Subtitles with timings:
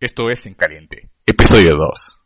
[0.00, 2.20] Esto es En Caliente, episodio 2.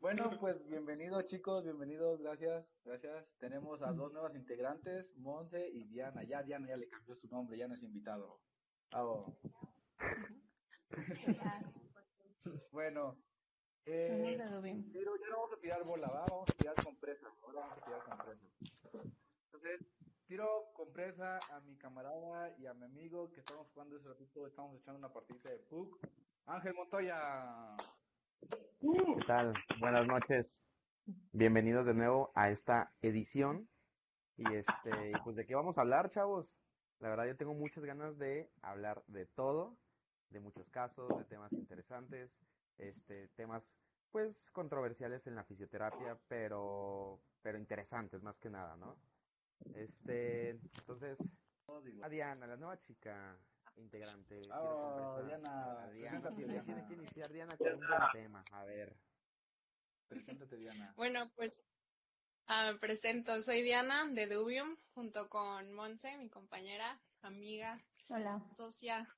[0.00, 3.34] Bueno, pues bienvenidos chicos, bienvenidos, gracias, gracias.
[3.38, 6.22] Tenemos a dos nuevas integrantes, Monse y Diana.
[6.24, 8.40] Ya Diana ya le cambió su nombre, ya no es invitado.
[8.90, 9.36] Bravo.
[12.72, 13.16] bueno,
[13.86, 14.36] eh,
[14.92, 16.26] pero ya no vamos a tirar bola, ¿va?
[16.28, 17.26] vamos a tirar compresa.
[17.42, 18.46] Ahora vamos a tirar compresa.
[19.46, 19.86] Entonces,
[20.26, 24.76] tiro compresa a mi camarada y a mi amigo que estamos jugando ese ratito, estamos
[24.76, 25.98] echando una partidita de PUC.
[26.46, 27.76] Ángel Montoya.
[28.80, 29.54] ¿Qué tal?
[29.78, 30.64] Buenas noches.
[31.32, 33.68] Bienvenidos de nuevo a esta edición.
[34.36, 36.56] Y este, pues de qué vamos a hablar, chavos.
[37.00, 39.76] La verdad yo tengo muchas ganas de hablar de todo,
[40.30, 42.30] de muchos casos, de temas interesantes,
[42.78, 43.76] este, temas
[44.10, 48.96] pues controversiales en la fisioterapia, pero pero interesantes más que nada, ¿no?
[49.74, 51.18] Este, entonces,
[52.02, 53.38] a Diana, la nueva chica
[53.76, 54.40] integrante.
[54.52, 55.22] Oh.
[55.24, 56.30] Diana, Diana,
[56.64, 58.44] tiene que iniciar Diana con un buen tema.
[58.52, 58.96] A ver.
[60.08, 60.92] Preséntate, Diana.
[60.96, 61.62] Bueno, pues
[62.46, 68.42] ah, presento, soy Diana de Dubium, junto con Monse, mi compañera, amiga, Hola.
[68.56, 69.08] socia.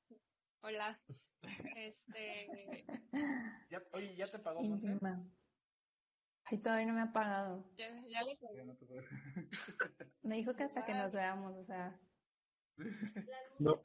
[0.63, 0.99] Hola.
[1.77, 2.85] Este,
[3.71, 4.87] Ya, oye, ¿ya te pagó Monse?
[4.87, 5.25] Íntima.
[6.45, 7.65] Ay, todavía no me ha pagado.
[7.77, 8.95] ya, ya le no pagó.
[10.23, 11.99] Me dijo que hasta que nos veamos, o sea,
[12.77, 13.81] Las dos.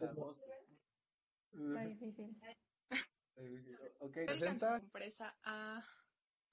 [1.52, 2.38] está difícil.
[4.00, 4.76] Ok, doy la presenta.
[4.78, 5.82] empresa a,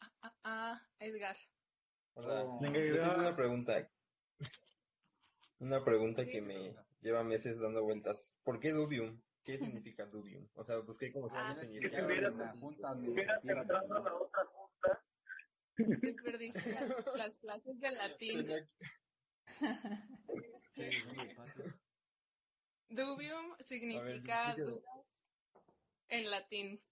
[0.01, 1.37] a, a- a Edgar.
[2.15, 2.61] Hola, Oh.
[2.63, 3.89] yo tengo una pregunta.
[5.61, 8.37] Una pregunta que me lleva meses dando vueltas.
[8.45, 9.21] ¿Por qué Dubium?
[9.45, 10.49] ¿Qué significa Dubium?
[10.55, 13.67] O sea, busqué cómo se llama Ah, ese Que hubiera una junta administrativa.
[15.77, 18.47] Te perdiste las, las clases de latín.
[22.89, 25.07] Dubium significa dudas
[26.09, 26.81] en latín.
[26.83, 26.87] Ah.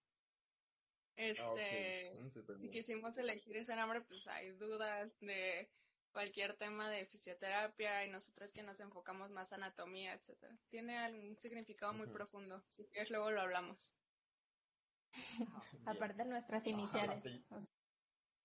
[1.16, 2.72] Este, y bien.
[2.72, 5.70] quisimos elegir ese nombre, pues hay dudas de
[6.12, 10.56] cualquier tema de fisioterapia y nosotros que nos enfocamos más a anatomía, etcétera.
[10.70, 12.62] Tiene algún significado muy profundo.
[12.68, 13.78] Si quieres luego lo hablamos.
[15.86, 17.22] Aparte de nuestras iniciales.
[17.22, 17.44] sí.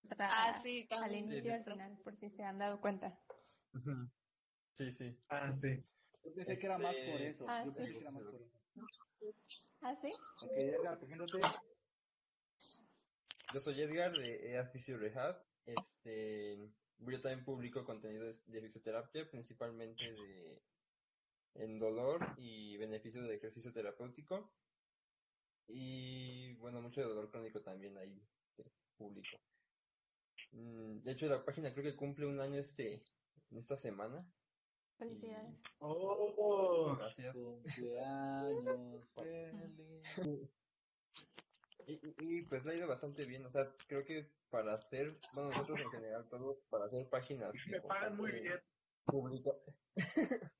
[0.10, 1.26] O sea, Ah, sí, al también.
[1.26, 3.20] inicio y al final, por si se han dado cuenta.
[4.76, 5.18] Sí, sí.
[5.30, 5.84] Ah, sí.
[6.24, 7.46] Yo pensé que era más por Este- eso.
[7.50, 7.78] Ah, Yo sí.
[7.78, 8.58] pensé que era más por eso.
[9.82, 10.12] ¿Ah, sí?
[10.44, 11.40] Ok, Edgar, preséntate.
[13.54, 15.44] Yo soy Edgar de EA Physio Rehab.
[15.66, 20.62] Este, yo también publico contenido de, de fisioterapia, principalmente de
[21.56, 24.52] en dolor y beneficios de ejercicio terapéutico.
[25.68, 29.38] Y bueno, mucho de dolor crónico también ahí este, publico.
[30.52, 33.03] Mm, De hecho, la página creo que cumple un año este,
[33.52, 34.25] en esta semana.
[34.97, 35.59] Felicidades.
[35.80, 37.36] Oh, Gracias.
[37.36, 39.09] Cumpleaños
[40.16, 40.50] feliz.
[41.88, 45.50] Y, y- pues le ha ido bastante bien, o sea, creo que para hacer, bueno,
[45.50, 48.59] nosotros en general todos, para hacer páginas me pagan muy bien.
[49.06, 49.52] publica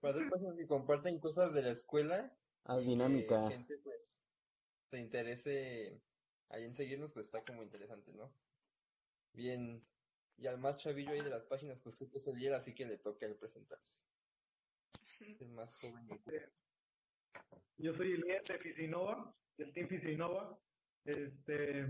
[0.00, 2.36] para hacer páginas que comparten cosas de la escuela
[2.78, 3.48] y dinámica.
[3.48, 4.22] que gente pues
[4.90, 6.02] se interese
[6.50, 8.30] ahí en seguirnos, pues está como interesante, ¿no?
[9.32, 9.82] Bien,
[10.36, 12.74] y al más chavillo ahí de las páginas, pues creo que es el Lier, así
[12.74, 14.02] que le toca él presentarse.
[15.40, 16.06] Es más joven
[17.78, 20.58] Yo soy el líder de Fisinova, del Team Fisinova.
[21.04, 21.86] Este,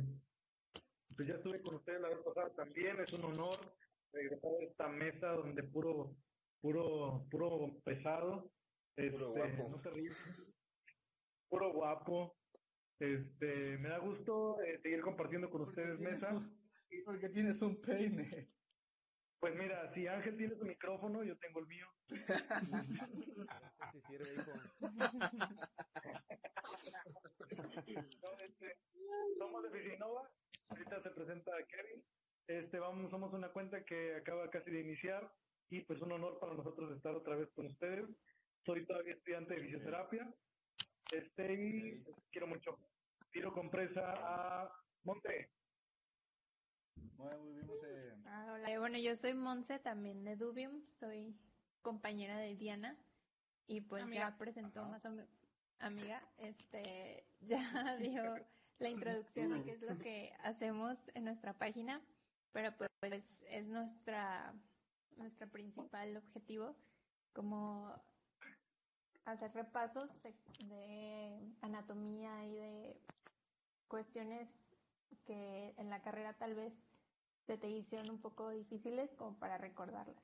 [1.16, 3.00] pues ya estuve con ustedes la vez pasada también.
[3.00, 3.59] Es un honor
[4.12, 6.16] regresar a esta mesa donde puro,
[6.60, 8.53] puro, puro pesado.
[8.97, 9.69] Este, Puro guapo.
[9.69, 9.93] No.
[11.49, 12.37] Puro guapo.
[12.99, 16.47] Este, me da gusto eh, seguir compartiendo con ustedes mesa.
[16.91, 18.50] ¿Y por qué tienes un peine?
[19.40, 21.86] Pues mira, si Ángel tiene su micrófono, yo tengo el mío.
[23.92, 24.52] Sí sirve, hijo.
[28.22, 28.76] No, este,
[29.38, 30.31] somos de Fisinova,
[30.69, 32.04] ahorita se presenta Kevin.
[32.46, 35.32] Este, vamos, somos una cuenta que acaba casi de iniciar
[35.70, 38.06] y pues un honor para nosotros estar otra vez con ustedes.
[38.66, 40.32] Soy todavía estudiante de fisioterapia.
[41.12, 42.76] Este, y quiero mucho.
[43.32, 44.70] Tiro compresa a
[45.04, 45.50] Monte.
[47.17, 48.14] Bueno, bien, Monse.
[48.26, 48.70] Ah, hola.
[48.70, 50.82] Eh, Bueno, yo soy Monse, también de Dubium.
[50.99, 51.35] Soy
[51.82, 52.97] compañera de Diana.
[53.67, 54.31] Y pues Amiga.
[54.31, 54.91] ya presentó Ajá.
[54.91, 55.29] más o menos,
[55.79, 58.37] amiga, este, ya dio
[58.81, 62.00] la introducción de qué es lo que hacemos en nuestra página,
[62.52, 62.91] pero pues
[63.49, 64.53] es nuestra,
[65.19, 66.75] nuestro principal objetivo,
[67.32, 67.94] como
[69.25, 73.00] hacer repasos de, de anatomía y de
[73.87, 74.49] cuestiones
[75.26, 76.73] que en la carrera tal vez
[77.50, 80.23] se te hicieron un poco difíciles como para recordarlas.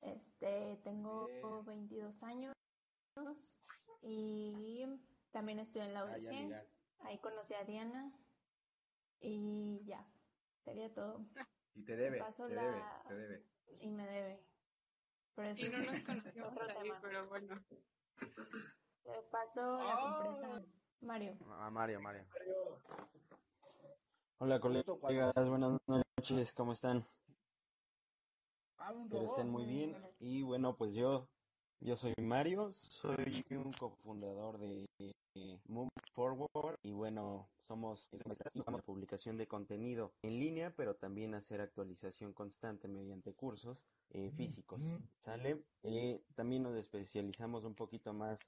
[0.00, 1.28] Este, tengo
[1.64, 2.54] 22 años
[4.00, 4.86] y
[5.32, 6.66] también estoy en la ah, UDG.
[7.00, 8.10] Ahí conocí a Diana
[9.20, 10.02] y ya,
[10.64, 11.26] sería todo.
[11.74, 13.46] Y te debe, te, debe te debe.
[13.82, 14.42] Y me debe.
[15.56, 17.62] y no nos conocemos ahí, pero bueno.
[18.16, 20.66] Te paso la compresa
[21.02, 21.36] Mario.
[21.50, 22.24] Ah, Mario, Mario.
[24.38, 26.09] Hola colegas, buenas noches,
[26.54, 27.06] ¿cómo están?
[29.04, 29.96] Espero estén muy bien.
[30.18, 31.26] Y bueno, pues yo,
[31.80, 34.86] yo soy Mario, soy un cofundador de
[35.66, 38.10] Move Forward y bueno, somos
[38.66, 44.78] una publicación de contenido en línea, pero también hacer actualización constante mediante cursos eh, físicos,
[45.20, 45.64] ¿sale?
[45.84, 48.40] Eh, también nos especializamos un poquito más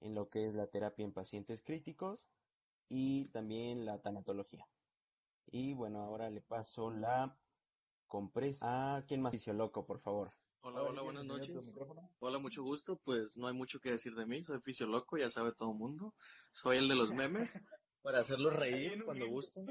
[0.00, 2.24] en lo que es la terapia en pacientes críticos
[2.88, 4.66] y también la tanatología.
[5.50, 7.36] Y bueno, ahora le paso la
[8.06, 10.32] compresa a quien más Fisioloco, por favor.
[10.60, 11.74] Hola, hola, buenas noches.
[12.18, 12.96] Hola, mucho gusto.
[12.96, 14.44] Pues no hay mucho que decir de mí.
[14.44, 16.14] Soy fisioloco, ya sabe todo el mundo.
[16.52, 17.54] Soy el de los memes
[18.02, 19.66] para hacerlos reír cuando gusten.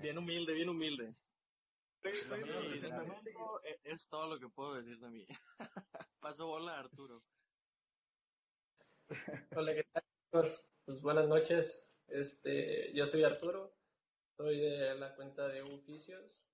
[0.00, 1.14] Bien humilde, bien humilde.
[3.84, 5.26] es todo lo que puedo decir de mí.
[6.20, 7.22] Paso bola Arturo.
[9.54, 10.02] Hola, ¿qué tal?
[10.30, 11.86] Pues buenas noches.
[12.08, 13.74] Este, yo soy Arturo,
[14.36, 16.44] soy de la cuenta de Ufficios.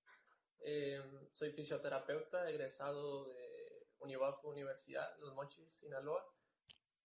[0.63, 1.01] Eh,
[1.33, 6.23] soy fisioterapeuta, egresado de Univafo Universidad, Los Mochis, Sinaloa.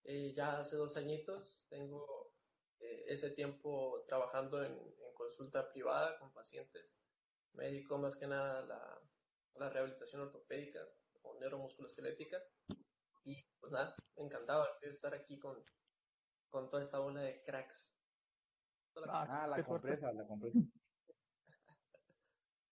[0.03, 2.33] Eh, ya hace dos añitos tengo
[2.79, 6.95] eh, ese tiempo trabajando en, consulta privada con pacientes.
[7.53, 9.01] médico más que nada la,
[9.55, 10.79] la rehabilitación ortopédica
[11.23, 12.37] o neuromusculoesquelética.
[13.23, 15.65] Y pues nada, me encantaba estar aquí con,
[16.49, 17.96] con toda esta ola de cracks.
[19.07, 20.57] Ah, la compresa, la compresa.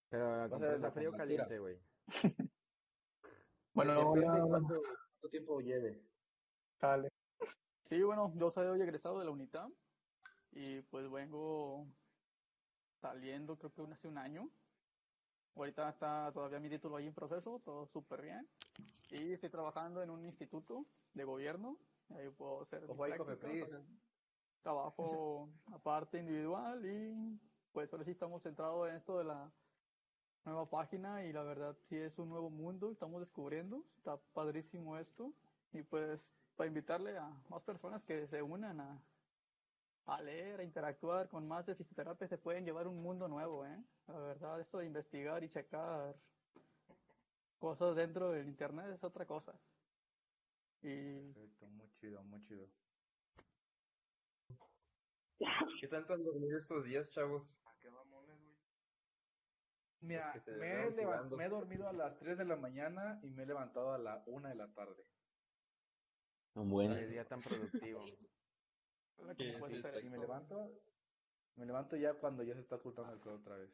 [0.09, 1.79] Pero la compresa frío o caliente, güey.
[3.73, 4.13] bueno,
[4.47, 4.81] cuánto,
[5.29, 6.03] tiempo lleve.
[6.79, 7.09] Dale.
[7.85, 9.73] Sí, bueno, yo soy hoy egresado de la UNITAM
[10.51, 11.87] y pues vengo
[13.01, 14.49] saliendo creo que hace un año.
[15.55, 18.47] Ahorita está todavía mi título ahí en proceso, todo súper bien.
[19.09, 21.77] Y estoy trabajando en un instituto de gobierno.
[22.09, 22.85] Ahí puedo hacer
[24.65, 27.39] trabajo aparte individual y
[27.71, 29.51] pues ahora sí estamos centrados en esto de la
[30.43, 35.31] nueva página y la verdad sí es un nuevo mundo, estamos descubriendo, está padrísimo esto
[35.71, 36.19] y pues
[36.55, 38.99] para invitarle a más personas que se unan a,
[40.07, 43.77] a leer, a interactuar con más de fisioterapia se pueden llevar un mundo nuevo, ¿eh?
[44.07, 46.15] La verdad, esto de investigar y checar
[47.59, 49.53] cosas dentro del internet es otra cosa.
[50.81, 51.33] Y...
[51.33, 52.67] Perfecto, muy chido, muy chido.
[55.81, 57.59] ¿Qué tanto han dormido estos días, chavos?
[60.01, 63.97] Mira, me he, dormido a las 3 de la mañana y me he levantado a
[63.97, 65.03] la 1 de la tarde.
[66.53, 68.05] Un buen día tan productivo.
[70.03, 70.71] y me levanto,
[71.55, 73.71] me levanto ya cuando ya se está ocultando el sol otra vez.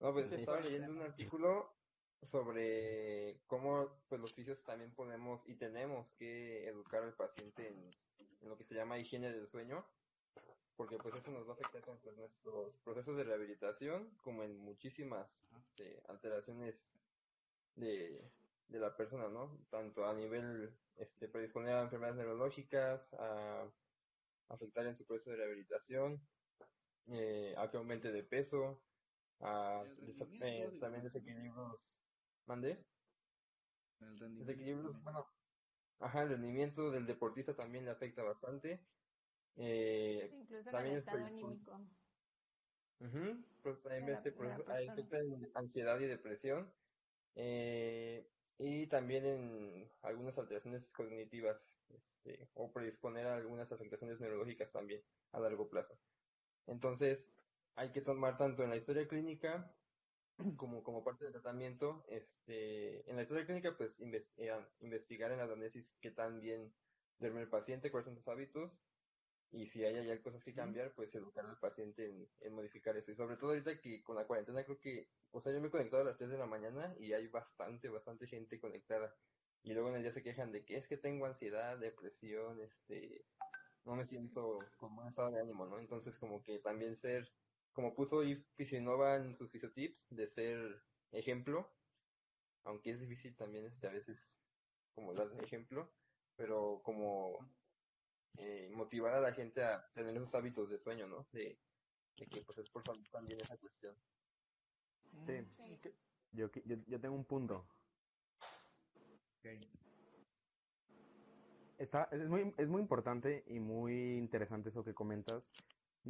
[0.00, 1.74] No, pues estaba leyendo un artículo
[2.22, 7.90] sobre cómo pues los fisios también podemos y tenemos que educar al paciente en,
[8.42, 9.84] lo que se llama higiene del sueño,
[10.76, 14.56] porque pues eso nos va a afectar tanto en nuestros procesos de rehabilitación como en
[14.58, 16.94] muchísimas este, alteraciones
[17.74, 18.30] de,
[18.68, 19.58] de la persona, ¿no?
[19.70, 23.68] Tanto a nivel este, predisponer a enfermedades neurológicas, a
[24.48, 26.20] afectar en su proceso de rehabilitación,
[27.08, 28.82] eh, a que aumente de peso,
[29.40, 29.84] a
[30.42, 31.92] eh, también desequilibrios
[32.46, 32.82] ¿Mandé?
[34.00, 34.90] El rendimiento.
[35.02, 35.26] bueno,
[36.00, 38.80] ajá, el rendimiento del deportista también le afecta bastante.
[39.56, 41.80] Eh, Incluso también el estado anímico.
[43.62, 46.72] pues también este afecta en ansiedad y depresión.
[47.34, 48.26] Eh,
[48.58, 55.00] y también en algunas alteraciones cognitivas este, o predisponer a algunas afectaciones neurológicas también
[55.32, 55.94] a largo plazo.
[56.66, 57.32] Entonces,
[57.76, 59.77] hay que tomar tanto en la historia clínica
[60.56, 65.44] como, como parte del tratamiento, este, en la historia clínica, pues eh, investigar en la
[65.44, 66.72] anamnesis qué tan bien
[67.18, 68.80] duerme el paciente, cuáles son sus hábitos,
[69.50, 73.10] y si hay, hay cosas que cambiar, pues educar al paciente en, en, modificar eso.
[73.10, 75.70] Y sobre todo ahorita que con la cuarentena creo que, o sea, yo me he
[75.70, 79.14] conectado a las 3 de la mañana y hay bastante, bastante gente conectada.
[79.62, 83.24] Y luego en el día se quejan de que es que tengo ansiedad, depresión, este,
[83.84, 85.78] no me siento con buen estado de ánimo, ¿no?
[85.78, 87.26] Entonces como que también ser
[87.78, 90.82] como puso y Fisionova en sus fisiotips, de ser
[91.12, 91.70] ejemplo,
[92.64, 94.42] aunque es difícil también este, a veces
[94.96, 95.88] como dar ejemplo,
[96.34, 97.38] pero como
[98.36, 101.28] eh, motivar a la gente a tener esos hábitos de sueño, ¿no?
[101.30, 101.56] De,
[102.16, 103.94] que pues es por salud también esa cuestión.
[105.24, 105.46] Sí,
[106.32, 107.64] Yo, yo, yo, tengo un punto.
[111.78, 115.44] Está, es, muy, es muy importante y muy interesante eso que comentas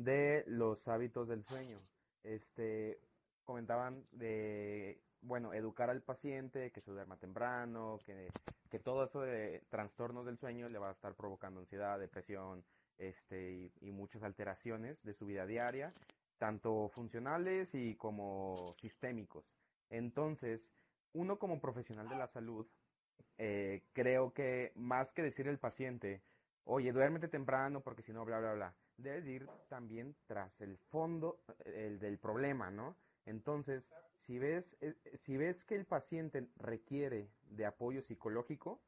[0.04, 1.78] de los hábitos del sueño.
[2.22, 3.00] Este,
[3.44, 8.28] comentaban de, bueno, educar al paciente, que se duerma temprano, que,
[8.70, 12.64] que todo eso de trastornos del sueño le va a estar provocando ansiedad, depresión,
[12.96, 15.92] este, y, muchas alteraciones de su vida diaria,
[16.36, 19.56] tanto funcionales y como sistémicos.
[19.90, 20.72] Entonces,
[21.12, 22.66] uno como profesional de la salud,
[23.38, 26.22] eh, creo que más que decirle al paciente,
[26.64, 31.40] oye, duérmete temprano porque si no, bla, bla, bla, debes ir también tras el fondo
[31.64, 32.96] el del problema, ¿no?
[33.24, 38.82] Entonces, si ves, eh, si ves que el paciente requiere de apoyo psicológico,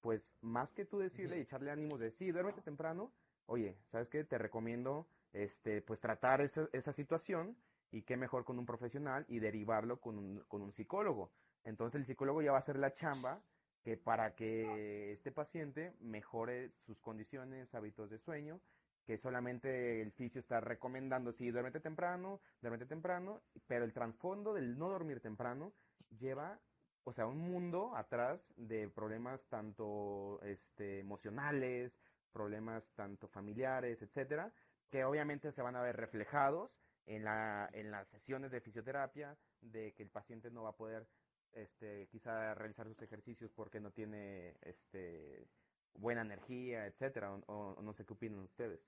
[0.00, 3.12] pues más que tú decirle y echarle ánimos de sí, duérmete temprano,
[3.46, 4.24] oye, ¿sabes qué?
[4.24, 7.56] Te recomiendo este, pues tratar esa, esa situación
[7.90, 11.32] y qué mejor con un profesional y derivarlo con un, con un psicólogo.
[11.62, 13.42] Entonces el psicólogo ya va a hacer la chamba
[13.82, 18.60] que para que este paciente mejore sus condiciones, hábitos de sueño,
[19.04, 24.78] que solamente el fisio está recomendando, sí, duérmete temprano, duérmete temprano, pero el trasfondo del
[24.78, 25.72] no dormir temprano
[26.18, 26.58] lleva,
[27.04, 31.98] o sea, un mundo atrás de problemas tanto este, emocionales,
[32.32, 34.52] problemas tanto familiares, etcétera,
[34.90, 36.70] que obviamente se van a ver reflejados
[37.06, 41.06] en, la, en las sesiones de fisioterapia, de que el paciente no va a poder
[41.52, 45.46] este, quizá realizar sus ejercicios porque no tiene este,
[45.94, 48.80] buena energía, etcétera, o, no sé qué opinan ustedes.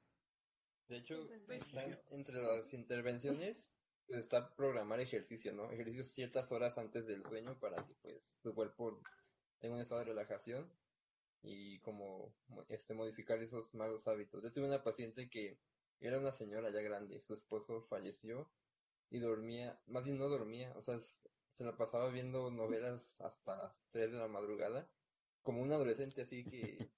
[0.88, 1.62] De hecho, pues,
[2.10, 3.74] entre las intervenciones
[4.06, 5.70] pues, está programar ejercicio, ¿no?
[5.70, 9.00] Ejercicios ciertas horas antes del sueño para que pues su cuerpo
[9.58, 10.70] tenga un estado de relajación
[11.42, 12.34] y como
[12.68, 14.42] este modificar esos malos hábitos.
[14.42, 15.58] Yo tuve una paciente que
[16.00, 18.50] era una señora ya grande, su esposo falleció
[19.10, 23.86] y dormía, más bien no dormía, o sea, se la pasaba viendo novelas hasta las
[23.90, 24.88] 3 de la madrugada,
[25.46, 26.90] como un adolescente así que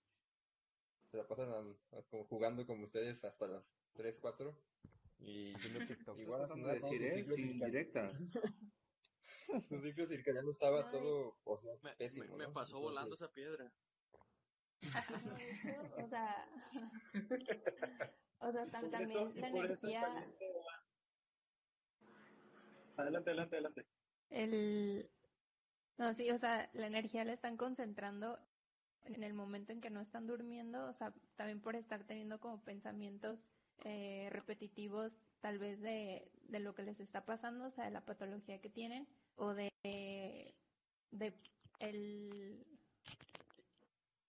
[1.11, 1.76] se la pasan
[2.11, 3.62] como jugando como ustedes hasta las
[3.93, 4.59] 3, 4
[5.19, 5.52] y
[6.19, 7.26] igual así no decir, ¿eh?
[7.37, 8.40] indirectas.
[9.69, 12.37] Su ciclo circadiano estaba todo, o sea, pésimo.
[12.37, 13.71] Me, pasó volando esa piedra.
[15.97, 16.49] o sea,
[18.40, 20.31] o sea, también la energía.
[22.97, 23.87] Adelante, adelante, adelante.
[24.31, 25.11] El,
[25.99, 28.38] no, sí, o sea, la energía la están concentrando
[29.05, 32.62] en el momento en que no están durmiendo, o sea, también por estar teniendo como
[32.64, 33.49] pensamientos
[33.85, 38.05] eh, repetitivos, tal vez de, de lo que les está pasando, o sea, de la
[38.05, 39.71] patología que tienen, o de,
[41.11, 41.33] de
[41.81, 42.67] el,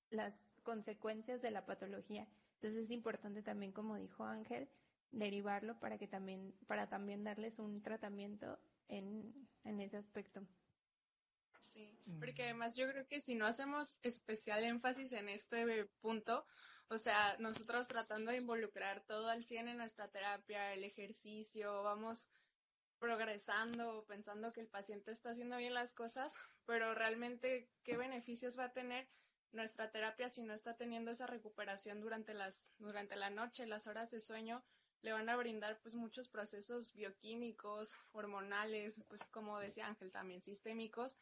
[0.09, 0.33] las
[0.63, 2.27] consecuencias de la patología.
[2.55, 4.69] Entonces es importante también, como dijo Ángel,
[5.11, 10.41] derivarlo para que también, para también darles un tratamiento en, en ese aspecto.
[11.59, 16.45] Sí, porque además yo creo que si no hacemos especial énfasis en este punto,
[16.87, 22.27] o sea, nosotros tratando de involucrar todo al 100 en nuestra terapia, el ejercicio, vamos
[22.97, 26.33] progresando, pensando que el paciente está haciendo bien las cosas,
[26.65, 29.07] pero realmente, ¿qué beneficios va a tener
[29.51, 34.09] nuestra terapia si no está teniendo esa recuperación durante las durante la noche, las horas
[34.11, 34.63] de sueño?
[35.01, 41.17] le van a brindar pues muchos procesos bioquímicos, hormonales, pues como decía Ángel también sistémicos,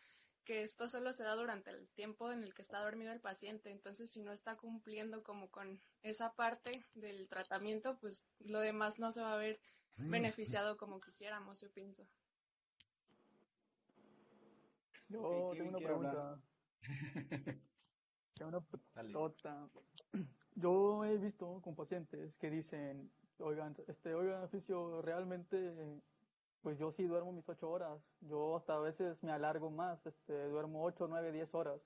[0.47, 3.69] que esto solo se da durante el tiempo en el que está dormido el paciente.
[3.69, 9.11] Entonces, si no está cumpliendo como con esa parte del tratamiento, pues lo demás no
[9.11, 9.59] se va a ver
[10.09, 12.07] beneficiado como quisiéramos, yo pienso.
[15.09, 16.39] Yo tengo una pregunta.
[18.35, 18.61] tengo una
[18.93, 19.69] pregunta.
[20.55, 26.01] Yo he visto con pacientes que dicen, oigan, este, oigan, oficio, realmente
[26.61, 27.99] pues yo sí duermo mis ocho horas.
[28.21, 31.81] Yo hasta a veces me alargo más, este, duermo ocho, nueve, diez horas.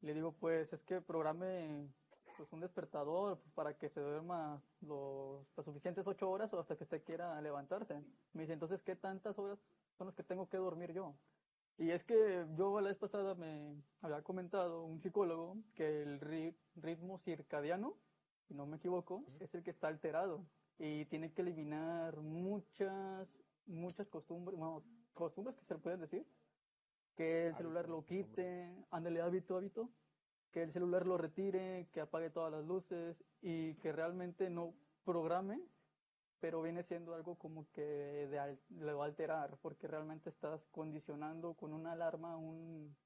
[0.00, 1.88] Le digo, pues es que programe
[2.36, 6.84] pues un despertador para que se duerma los, las suficientes ocho horas o hasta que
[6.84, 8.00] usted quiera levantarse.
[8.32, 9.58] Me dice, entonces, ¿qué tantas horas
[9.96, 11.14] son las que tengo que dormir yo?
[11.78, 16.20] Y es que yo la vez pasada me había comentado un psicólogo que el
[16.76, 17.94] ritmo circadiano,
[18.46, 20.44] si no me equivoco, es el que está alterado
[20.78, 23.28] y tiene que eliminar muchas
[23.68, 24.82] muchas costumbres, bueno,
[25.14, 26.26] costumbres que se le pueden decir,
[27.16, 29.90] que el celular lo quite, ándale hábito, hábito,
[30.52, 35.60] que el celular lo retire, que apague todas las luces y que realmente no programe,
[36.40, 41.54] pero viene siendo algo como que de, le va a alterar, porque realmente estás condicionando
[41.54, 42.96] con una alarma un,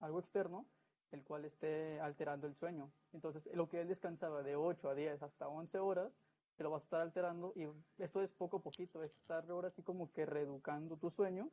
[0.00, 0.66] algo externo
[1.12, 2.90] el cual esté alterando el sueño.
[3.12, 6.12] Entonces, lo que él descansaba de 8 a 10 hasta 11 horas,
[6.60, 7.64] te lo vas a estar alterando y
[8.02, 11.52] esto es poco a poquito, es estar ahora así como que reeducando tu sueño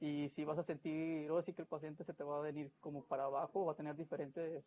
[0.00, 2.74] y si vas a sentir, o sí que el paciente se te va a venir
[2.80, 4.64] como para abajo, va a tener diferentes,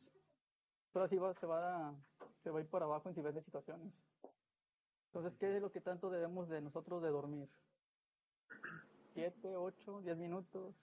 [0.93, 2.05] pero así va, se va a,
[2.43, 3.93] se va a ir para abajo en diferentes situaciones.
[5.07, 7.49] Entonces, ¿qué es lo que tanto debemos de nosotros de dormir?
[9.13, 10.75] ¿Siete, ocho, diez minutos?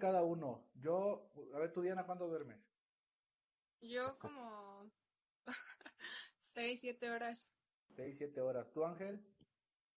[0.00, 0.70] Cada uno.
[0.74, 2.64] Yo, a ver, tú Diana, ¿cuándo duermes?
[3.82, 4.90] Yo como
[6.52, 7.48] seis, siete horas.
[7.96, 8.70] Seis, siete horas.
[8.72, 9.20] ¿Tú, Ángel?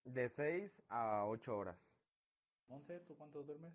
[0.04, 1.78] De seis a ocho horas.
[2.68, 3.74] Monse, ¿tú cuánto duermes?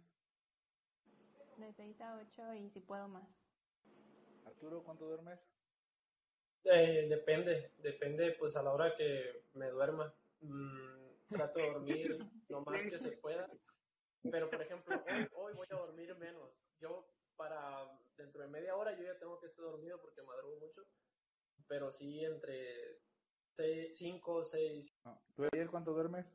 [1.56, 3.28] De seis a ocho y si puedo más.
[4.44, 5.38] Arturo, ¿cuánto duermes?
[6.64, 10.14] Eh, depende, depende pues a la hora que me duerma.
[10.40, 12.18] Mm, trato de dormir
[12.48, 13.48] lo más que se pueda.
[14.22, 16.50] Pero por ejemplo, hoy, hoy voy a dormir menos.
[16.78, 17.06] Yo
[17.36, 20.82] para dentro de media hora yo ya tengo que estar dormido porque madrugo mucho.
[21.70, 22.98] Pero sí entre
[23.92, 25.00] 5 6.
[25.34, 26.26] ¿Tú ayer cuánto duermes?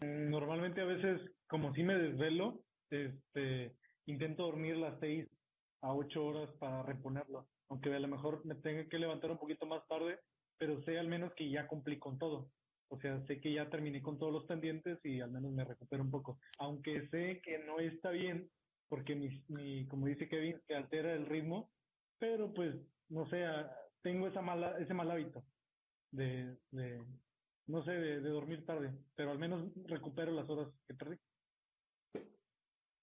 [0.00, 5.28] Normalmente a veces, como si me desvelo, este, intento dormir las 6
[5.82, 9.64] a 8 horas para reponerlo aunque a lo mejor me tenga que levantar un poquito
[9.64, 10.18] más tarde,
[10.58, 12.50] pero sé al menos que ya cumplí con todo.
[12.88, 16.02] O sea, sé que ya terminé con todos los pendientes y al menos me recupero
[16.02, 16.40] un poco.
[16.58, 18.50] Aunque sé que no está bien,
[18.88, 21.70] porque mi, mi como dice Kevin, que altera el ritmo,
[22.18, 22.74] pero pues,
[23.08, 23.44] no sé,
[24.02, 25.44] tengo esa mala, ese mal hábito
[26.10, 27.04] de, de
[27.66, 31.18] no sé, de, de dormir tarde, pero al menos recupero las horas que perdí.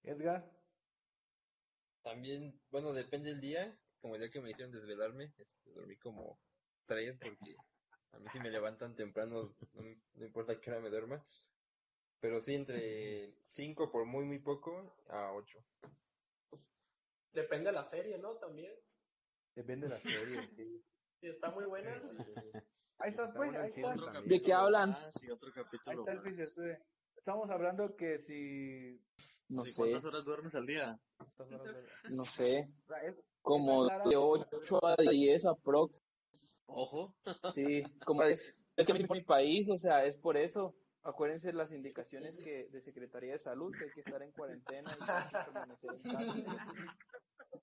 [0.02, 0.50] Edgar.
[2.02, 6.38] También, bueno, depende del día como ya que me hicieron desvelarme, este, dormí como
[6.86, 7.56] tres porque
[8.12, 11.24] a mí si me levantan temprano, no, importa qué hora me duerma.
[12.20, 15.62] Pero sí, entre cinco por muy, muy poco a ocho.
[17.32, 18.36] Depende de la serie, ¿no?
[18.38, 18.72] También.
[19.58, 20.84] Depende de la serie, sí.
[21.20, 22.00] Si está muy buena.
[22.98, 23.52] Ahí estás, pues.
[23.56, 24.20] Ahí está.
[24.24, 24.92] ¿De qué hablan?
[24.92, 26.06] Ah, sí, otro capítulo.
[26.06, 26.78] Ahí está el este.
[27.16, 29.02] Estamos hablando que si...
[29.48, 29.74] No sé.
[29.74, 30.96] ¿Cuántas horas duermes al día?
[32.10, 32.68] No sé.
[33.42, 36.04] Como de 8 a 10 aprox.
[36.66, 37.16] Ojo.
[37.52, 40.76] Sí, como es, es que mi país, o sea, es por eso.
[41.02, 45.32] Acuérdense las indicaciones que de Secretaría de Salud, que hay que estar en cuarentena y
[45.32, 46.34] permanecer en casa.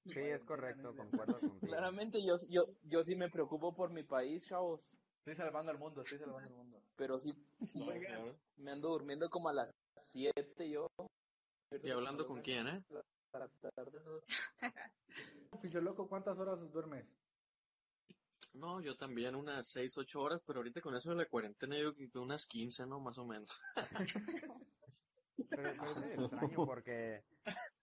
[0.06, 1.68] Sí, es correcto, concuerdo contigo.
[1.68, 4.94] Claramente yo, yo, yo sí me preocupo por mi país, chavos.
[5.20, 6.82] Estoy salvando al mundo, estoy salvando al mundo.
[6.96, 7.36] Pero sí,
[8.58, 10.88] me ando durmiendo como a las 7 yo.
[11.84, 12.84] ¿Y hablando con quién, eh?
[15.62, 17.06] Fisioloco, ¿cuántas horas duermes?
[18.54, 21.94] No, yo también unas 6, 8 horas, pero ahorita con eso de la cuarentena yo
[21.94, 23.00] que unas 15, ¿no?
[23.00, 23.60] Más o menos.
[25.50, 27.24] Pero, es extraño porque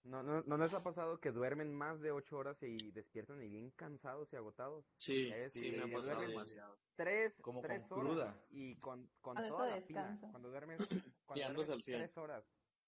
[0.04, 3.48] no, no, no les ha pasado que duermen más de 8 horas y despiertan y
[3.48, 4.84] bien cansados y agotados.
[4.96, 6.78] Sí, sí, me ha pasado demasiado.
[6.96, 10.18] Tres, Como tres horas y con, con toda la pila.
[10.30, 10.78] Cuando duermes,
[11.26, 11.98] cuando y andas al 100.
[11.98, 12.44] tres horas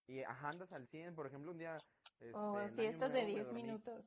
[0.06, 1.78] y andas al 100, por ejemplo, un día
[2.20, 4.04] este, oh, sí, estos de 10 minutos.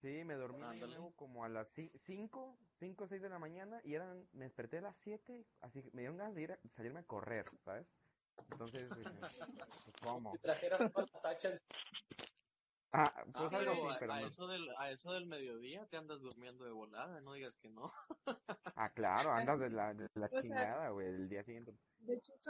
[0.00, 0.62] Sí, me dormí
[1.16, 4.82] como a las 5, 5 o 6 de la mañana y eran, me desperté a
[4.82, 7.86] las 7, así que me dieron ganas de ir a, salirme a correr, ¿sabes?
[8.50, 8.88] Entonces,
[9.20, 9.40] pues,
[10.02, 10.32] ¿cómo?
[12.92, 16.20] Ah, pues ah, algo así, pero a, eso del, a eso del mediodía te andas
[16.20, 17.92] durmiendo de volada, no digas que no.
[18.76, 21.72] ah, claro, andas de la, de la chingada, güey, el día siguiente.
[22.00, 22.48] De hecho, es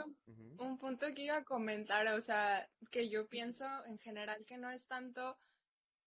[0.57, 4.71] un, punto que iba a comentar, o sea, que yo pienso en general que no
[4.71, 5.37] es tanto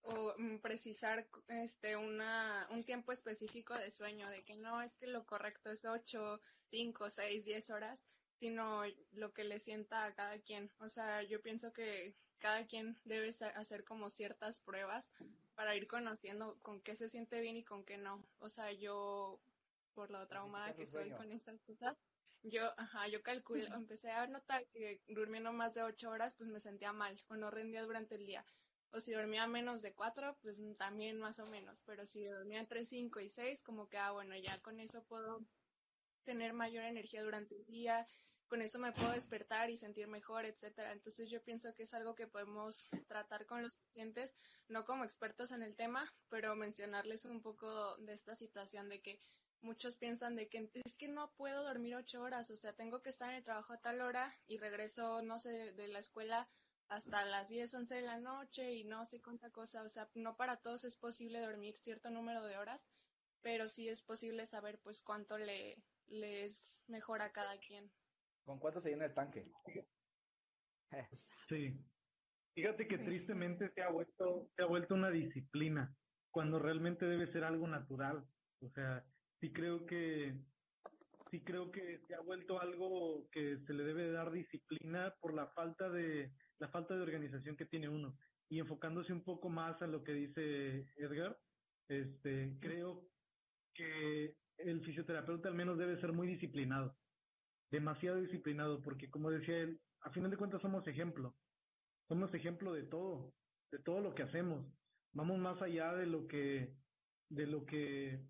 [0.02, 5.06] o mm, precisar este una un tiempo específico de sueño, de que no es que
[5.06, 8.04] lo correcto es 8, 5, 6, 10 horas,
[8.38, 10.70] sino lo que le sienta a cada quien.
[10.78, 15.10] O sea, yo pienso que cada quien debe hacer como ciertas pruebas
[15.54, 18.22] para ir conociendo con qué se siente bien y con qué no.
[18.40, 19.40] O sea, yo,
[19.94, 21.96] por lo traumada que soy con estas cosas,
[22.42, 26.60] yo, ajá, yo calculé, empecé a notar que durmiendo más de ocho horas, pues me
[26.60, 28.44] sentía mal o no rendía durante el día.
[28.90, 31.82] O si dormía menos de cuatro, pues también más o menos.
[31.86, 35.40] Pero si dormía entre cinco y seis, como que, ah, bueno, ya con eso puedo
[36.24, 38.06] tener mayor energía durante el día,
[38.48, 40.92] con eso me puedo despertar y sentir mejor, etcétera.
[40.92, 44.34] Entonces yo pienso que es algo que podemos tratar con los pacientes,
[44.68, 49.18] no como expertos en el tema, pero mencionarles un poco de esta situación de que
[49.60, 53.08] muchos piensan de que es que no puedo dormir ocho horas, o sea, tengo que
[53.08, 56.48] estar en el trabajo a tal hora y regreso, no sé, de la escuela
[56.88, 60.36] hasta las 10, 11 de la noche y no sé cuánta cosa, o sea, no
[60.36, 62.86] para todos es posible dormir cierto número de horas,
[63.40, 67.90] pero sí es posible saber pues cuánto le, es mejor a cada quien.
[68.44, 69.50] ¿Con cuánto se llena el tanque?
[71.48, 71.78] Sí.
[72.54, 75.94] Fíjate que tristemente se ha vuelto, se ha vuelto una disciplina
[76.30, 78.24] cuando realmente debe ser algo natural.
[78.60, 79.04] O sea,
[79.40, 80.38] sí creo que
[81.30, 85.48] sí creo que se ha vuelto algo que se le debe dar disciplina por la
[85.48, 88.16] falta de la falta de organización que tiene uno
[88.48, 91.36] y enfocándose un poco más a lo que dice Edgar,
[91.88, 93.08] este creo
[93.74, 96.96] que el fisioterapeuta al menos debe ser muy disciplinado,
[97.70, 101.34] demasiado disciplinado, porque como decía él, a final de cuentas somos ejemplo,
[102.08, 103.32] somos ejemplo de todo,
[103.70, 104.66] de todo lo que hacemos,
[105.12, 106.74] vamos más allá de lo que,
[107.30, 108.20] de lo que,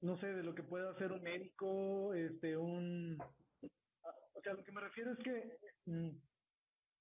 [0.00, 3.18] no sé, de lo que pueda hacer un médico, este, un,
[4.34, 6.10] o sea, lo que me refiero es que mm,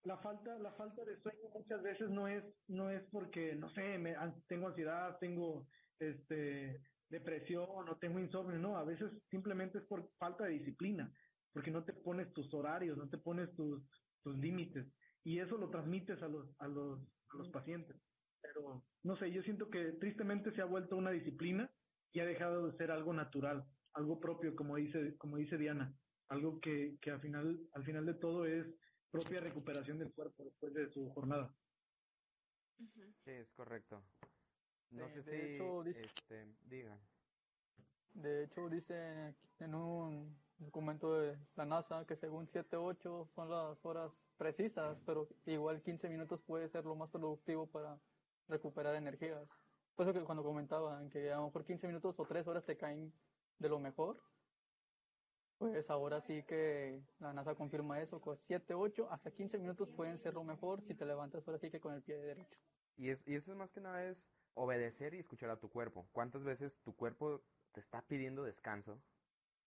[0.04, 3.98] la falta, la falta de sueño muchas veces no es, no es porque, no sé,
[3.98, 4.16] me,
[4.48, 5.68] tengo ansiedad, tengo,
[6.00, 6.82] este,
[7.14, 11.14] depresión o tengo insomnio, no, a veces simplemente es por falta de disciplina,
[11.54, 13.88] porque no te pones tus horarios, no te pones tus,
[14.24, 14.88] tus límites
[15.24, 17.00] y eso lo transmites a los, a los,
[17.30, 17.96] a los pacientes.
[18.42, 21.72] Pero no sé, yo siento que tristemente se ha vuelto una disciplina
[22.12, 25.96] y ha dejado de ser algo natural, algo propio, como dice, como dice Diana,
[26.30, 28.66] algo que, que al final, al final de todo es
[29.12, 31.54] propia recuperación del cuerpo después de su jornada.
[33.24, 34.04] Sí, es correcto.
[34.94, 36.98] No sé de si, hecho, dice, este, diga.
[38.14, 43.84] De hecho, dice en un documento de la NASA que según 7, 8 son las
[43.84, 47.98] horas precisas, pero igual 15 minutos puede ser lo más productivo para
[48.48, 49.48] recuperar energías.
[49.96, 52.78] Por eso que cuando comentaban que a lo mejor 15 minutos o 3 horas te
[52.78, 53.12] caen
[53.60, 54.20] de lo mejor,
[55.58, 60.20] pues ahora sí que la NASA confirma eso, con 7, 8, hasta 15 minutos pueden
[60.22, 62.60] ser lo mejor si te levantas ahora sí que con el pie derecho.
[62.98, 66.08] Y, es, y eso más que nada es obedecer y escuchar a tu cuerpo.
[66.12, 69.02] ¿Cuántas veces tu cuerpo te está pidiendo descanso?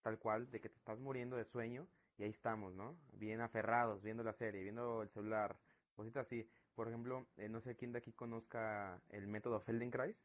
[0.01, 1.87] Tal cual, de que te estás muriendo de sueño
[2.17, 2.97] y ahí estamos, ¿no?
[3.13, 5.57] Bien aferrados, viendo la serie, viendo el celular,
[5.93, 6.49] cositas así.
[6.75, 10.17] Por ejemplo, eh, no sé quién de aquí conozca el método Feldenkrais.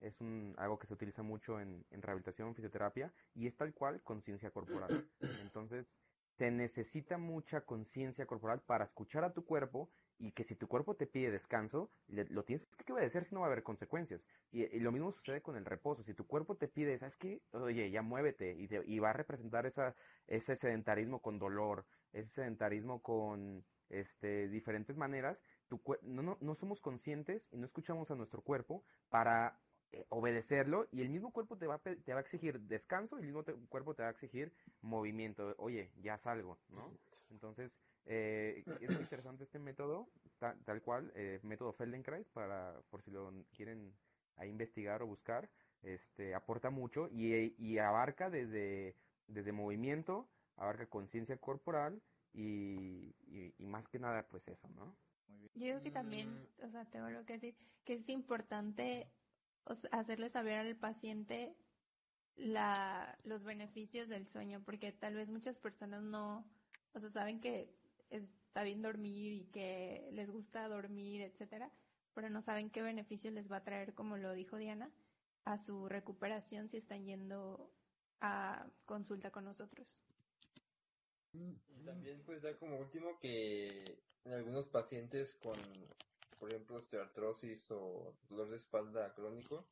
[0.00, 4.02] Es un, algo que se utiliza mucho en, en rehabilitación, fisioterapia, y es tal cual
[4.02, 5.08] conciencia corporal.
[5.40, 5.96] Entonces,
[6.36, 10.94] se necesita mucha conciencia corporal para escuchar a tu cuerpo y que si tu cuerpo
[10.94, 14.26] te pide descanso, lo tienes que obedecer si no va a haber consecuencias.
[14.52, 16.02] Y, lo mismo sucede con el reposo.
[16.02, 17.42] Si tu cuerpo te pide, ¿sabes qué?
[17.52, 19.94] Oye, ya muévete y, y va a representar esa,
[20.26, 26.80] ese sedentarismo con dolor, ese sedentarismo con este, diferentes maneras, tu, no, no, no somos
[26.80, 29.58] conscientes y no escuchamos a nuestro cuerpo para
[29.92, 33.20] eh, obedecerlo y el mismo cuerpo te va, a, te va a exigir descanso y
[33.20, 35.54] el mismo cuerpo te va a exigir movimiento.
[35.58, 36.92] Oye, ya salgo, ¿no?
[37.30, 40.08] Entonces, eh, es muy interesante este método,
[40.38, 43.94] tal cual, eh, método Feldenkrais, para, por si lo quieren
[44.42, 45.48] investigar o buscar,
[45.82, 53.14] este, aporta mucho y, y abarca desde, desde movimiento, abarca conciencia corporal y,
[53.58, 54.96] y, más que nada, pues eso, ¿no?
[55.28, 59.08] Yo creo que también, o sea, tengo lo que decir, que es importante
[59.92, 61.56] hacerle saber al paciente
[62.36, 66.44] la, los beneficios del sueño, porque tal vez muchas personas no,
[66.94, 67.68] o sea, saben que
[68.10, 71.70] está bien dormir y que les gusta dormir, etcétera,
[72.14, 74.90] pero no saben qué beneficios les va a traer, como lo dijo Diana,
[75.44, 77.70] a su recuperación si están yendo
[78.20, 80.00] a consulta con nosotros.
[81.84, 85.58] También pues da como último que en algunos pacientes con
[86.44, 89.64] por ejemplo, osteoartrosis o dolor de espalda crónico,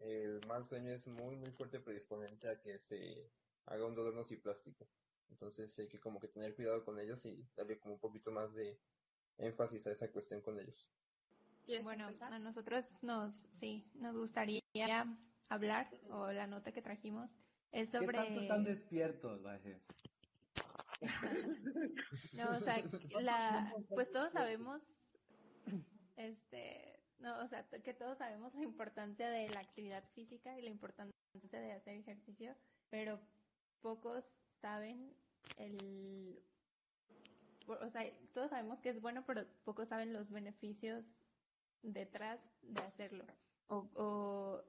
[0.00, 3.30] el mal sueño es muy, muy fuerte predisponente a que se
[3.64, 4.86] haga un dolor nociplástico.
[5.30, 8.54] Entonces hay que como que tener cuidado con ellos y darle como un poquito más
[8.54, 8.78] de
[9.38, 10.88] énfasis a esa cuestión con ellos.
[11.82, 14.62] Bueno, a nosotros nos, sí, nos gustaría
[15.48, 17.34] hablar, o la nota que trajimos,
[17.72, 18.06] es sobre...
[18.06, 19.42] ¿Qué tanto están despiertos,
[22.32, 22.82] no, o sea,
[23.20, 24.82] la, pues todos sabemos
[26.18, 30.70] este, no, o sea, que todos sabemos la importancia de la actividad física y la
[30.70, 31.12] importancia
[31.60, 32.56] de hacer ejercicio,
[32.90, 33.20] pero
[33.80, 35.14] pocos saben
[35.56, 36.42] el,
[37.66, 41.04] o sea, todos sabemos que es bueno, pero pocos saben los beneficios
[41.82, 43.24] detrás de hacerlo
[43.68, 44.64] o, o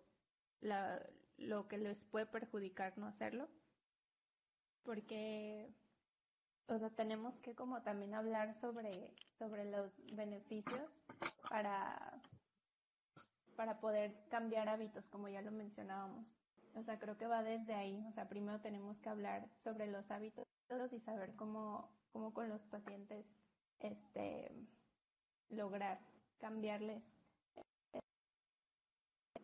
[0.62, 1.02] la,
[1.38, 3.50] lo que les puede perjudicar no hacerlo,
[4.84, 5.74] porque
[6.70, 10.88] o sea, tenemos que como también hablar sobre, sobre los beneficios
[11.50, 12.22] para,
[13.56, 16.28] para poder cambiar hábitos, como ya lo mencionábamos.
[16.76, 18.06] O sea, creo que va desde ahí.
[18.10, 20.46] O sea, primero tenemos que hablar sobre los hábitos
[20.92, 23.26] y saber cómo, cómo con los pacientes
[23.80, 24.52] este,
[25.50, 26.00] lograr
[26.40, 27.04] cambiarles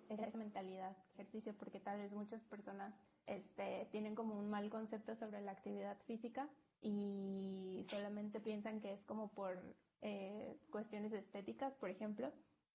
[0.10, 2.94] esa mentalidad, ejercicio, porque tal vez muchas personas
[3.26, 6.48] este, tienen como un mal concepto sobre la actividad física
[6.82, 12.32] y solamente piensan que es como por eh, cuestiones estéticas, por ejemplo,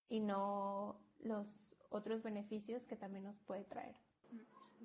[0.08, 1.46] y no los
[1.90, 3.94] otros beneficios que también nos puede traer.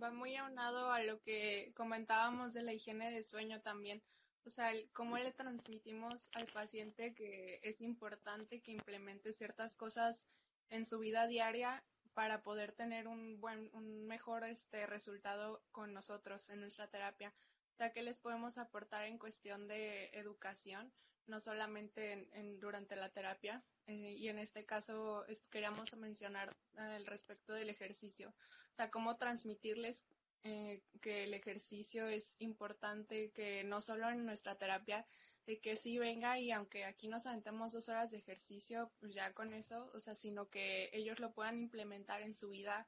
[0.01, 4.03] Va muy aunado a lo que comentábamos de la higiene de sueño también.
[4.45, 10.27] O sea, cómo le transmitimos al paciente que es importante que implemente ciertas cosas
[10.69, 16.49] en su vida diaria para poder tener un buen, un mejor este resultado con nosotros
[16.49, 17.33] en nuestra terapia.
[17.79, 20.93] Ya que les podemos aportar en cuestión de educación,
[21.27, 23.63] no solamente en, durante la terapia.
[23.87, 28.33] Eh, y en este caso queríamos mencionar el respecto del ejercicio.
[28.71, 30.05] O sea, cómo transmitirles
[30.43, 35.05] eh, que el ejercicio es importante, que no solo en nuestra terapia,
[35.45, 39.33] de que sí venga y aunque aquí nos aventemos dos horas de ejercicio, pues ya
[39.33, 42.87] con eso, o sea, sino que ellos lo puedan implementar en su vida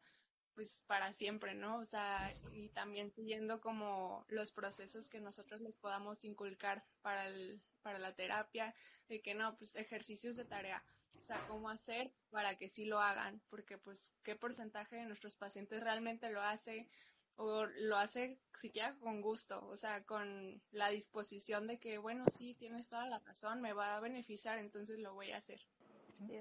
[0.54, 1.78] pues para siempre, ¿no?
[1.78, 7.62] O sea, y también siguiendo como los procesos que nosotros les podamos inculcar para, el,
[7.88, 8.76] para la terapia,
[9.08, 10.84] de que no, pues ejercicios de tarea,
[11.18, 15.38] o sea, cómo hacer para que sí lo hagan, porque pues qué porcentaje de nuestros
[15.38, 16.90] pacientes realmente lo hace
[17.38, 22.56] o lo hace siquiera con gusto, o sea, con la disposición de que, bueno, sí,
[22.56, 25.62] tienes toda la razón, me va a beneficiar, entonces lo voy a hacer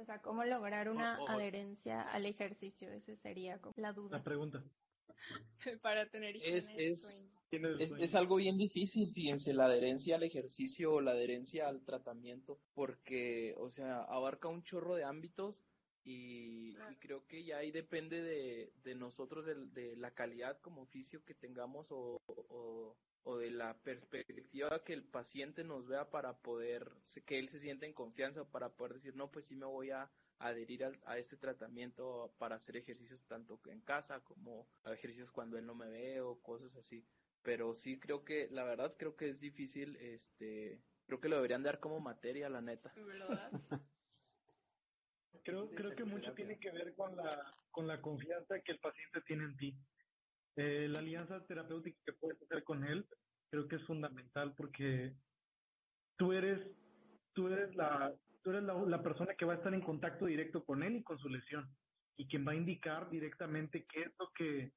[0.01, 2.91] o sea, ¿cómo lograr una adherencia al ejercicio?
[2.91, 4.19] Ese sería la duda.
[4.19, 4.65] La pregunta.
[5.83, 11.01] Para tener es, es, es, es, algo bien difícil, fíjense, la adherencia al ejercicio o
[11.01, 15.63] la adherencia al tratamiento, porque, o sea, abarca un chorro de ámbitos
[16.05, 21.25] y, creo que ya ahí depende de, de nosotros, de, de, la calidad como oficio
[21.25, 22.21] que tengamos o,
[23.27, 26.89] o de la perspectiva que el paciente nos vea para poder,
[27.27, 30.09] que él se sienta en confianza para poder decir, no, pues sí me voy a
[30.39, 35.75] adherir a, este tratamiento para hacer ejercicios tanto en casa como ejercicios cuando él no
[35.75, 37.05] me ve o cosas así.
[37.47, 41.63] Pero sí creo que, la verdad creo que es difícil, este, creo que lo deberían
[41.63, 42.93] dar como materia, la neta.
[45.45, 49.21] creo, creo que mucho tiene que ver con la, con la confianza que el paciente
[49.29, 49.79] tiene en ti.
[50.57, 53.07] Eh, la alianza terapéutica que puedes hacer con él
[53.51, 55.15] creo que es fundamental porque
[56.17, 56.61] tú eres,
[57.33, 60.83] tú eres, la, tú eres la, persona que va a estar en contacto directo con
[60.83, 61.71] él y con su lesión
[62.17, 64.73] y quien va a indicar directamente qué es lo que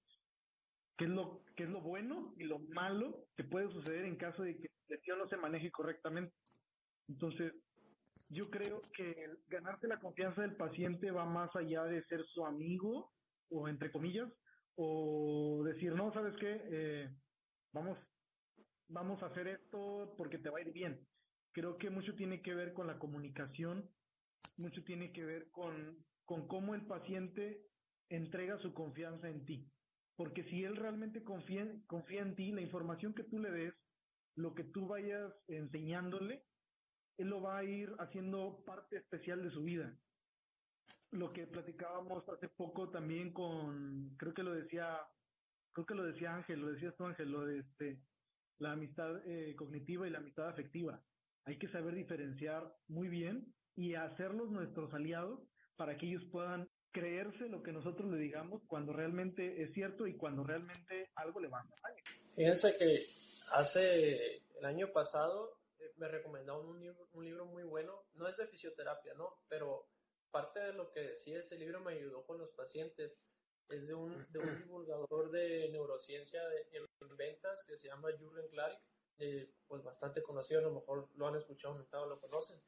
[1.00, 4.44] qué es lo qué es lo bueno y lo malo que puede suceder en caso
[4.44, 6.34] de que la lesión no se maneje correctamente.
[7.08, 7.54] Entonces,
[8.30, 9.16] yo creo que
[9.48, 13.12] ganarse la confianza del paciente va más allá de ser su amigo
[13.50, 14.30] o entre comillas
[14.76, 16.62] o decir, no, ¿sabes qué?
[16.72, 17.10] Eh,
[17.74, 17.98] vamos,
[18.90, 21.00] vamos a hacer esto porque te va a ir bien.
[21.54, 23.90] Creo que mucho tiene que ver con la comunicación,
[24.58, 27.66] mucho tiene que ver con, con cómo el paciente
[28.10, 29.70] entrega su confianza en ti.
[30.20, 33.74] Porque si él realmente confía, confía en ti, la información que tú le des,
[34.36, 36.44] lo que tú vayas enseñándole,
[37.18, 39.98] él lo va a ir haciendo parte especial de su vida
[41.12, 45.00] lo que platicábamos hace poco también con, creo que lo decía,
[45.74, 48.00] creo que lo decía Ángel, lo decías tú Ángel, lo de este,
[48.60, 51.02] la amistad eh, cognitiva y la amistad afectiva.
[51.46, 55.42] Hay que saber diferenciar muy bien y hacerlos nuestros aliados
[55.78, 60.16] para que ellos puedan creerse lo que nosotros le digamos cuando realmente es cierto y
[60.16, 61.66] cuando realmente algo le va a
[62.36, 63.06] Fíjense que
[63.52, 68.38] hace el año pasado eh, me recomendaron un libro, un libro muy bueno, no es
[68.38, 69.38] de fisioterapia, ¿no?
[69.48, 69.88] Pero
[70.32, 73.18] parte de lo que decía ese libro me ayudó con los pacientes.
[73.70, 78.80] Es de un, de un divulgador de neurociencia en ventas que se llama Jürgen Klarik,
[79.20, 82.60] eh, pues bastante conocido, a lo mejor lo han escuchado, lo conocen.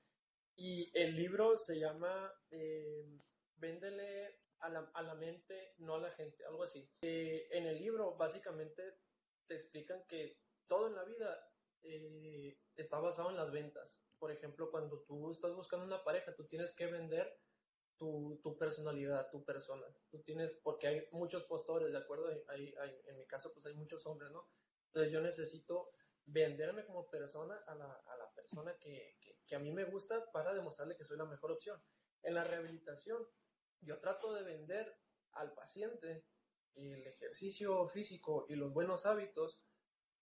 [0.55, 3.03] Y el libro se llama eh,
[3.61, 6.89] Véndele a la, a la, mente, no a la gente, algo así.
[7.01, 8.83] Eh, en el libro básicamente
[9.47, 11.47] te explican que todo en la vida
[11.83, 14.01] eh, está basado en las ventas.
[14.19, 17.39] Por ejemplo, cuando tú estás buscando una pareja, tú tienes que vender
[17.97, 19.85] tu, personalidad, tu persona.
[20.09, 22.29] Tú tienes, porque hay muchos postores, ¿de acuerdo?
[22.47, 22.73] Hay,
[23.05, 24.49] en mi caso, pues hay muchos hombres, ¿no?
[24.87, 25.91] Entonces yo necesito
[26.25, 30.53] venderme como persona a la, a la persona que, que, a mí me gusta para
[30.53, 31.79] demostrarle que soy la mejor opción.
[32.23, 33.27] En la rehabilitación,
[33.81, 34.97] yo trato de vender
[35.33, 36.25] al paciente
[36.75, 39.61] el ejercicio físico y los buenos hábitos,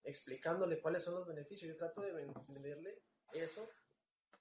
[0.04, 1.69] explicándole cuáles son los beneficios.
[1.69, 2.12] Yo trato de
[2.48, 3.02] venderle
[3.34, 3.69] eso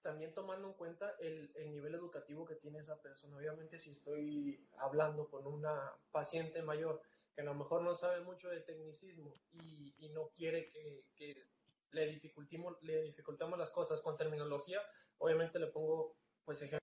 [0.03, 3.37] también tomando en cuenta el, el, nivel educativo que tiene esa persona.
[3.37, 7.03] Obviamente si estoy hablando con una paciente mayor
[7.35, 11.47] que a lo mejor no sabe mucho de tecnicismo y, y no quiere que, que,
[11.91, 14.81] le, dificultemos, le dificultamos las cosas con terminología,
[15.19, 16.78] obviamente le pongo pues ejemplos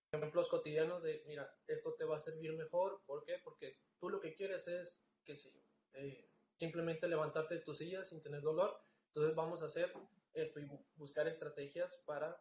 [0.49, 3.01] cotidianos de, mira, esto te va a servir mejor.
[3.05, 3.39] ¿Por qué?
[3.43, 5.51] Porque tú lo que quieres es, qué sé
[5.93, 8.79] eh, simplemente levantarte de tu silla sin tener dolor.
[9.07, 9.93] Entonces vamos a hacer
[10.33, 12.37] esto y buscar estrategias para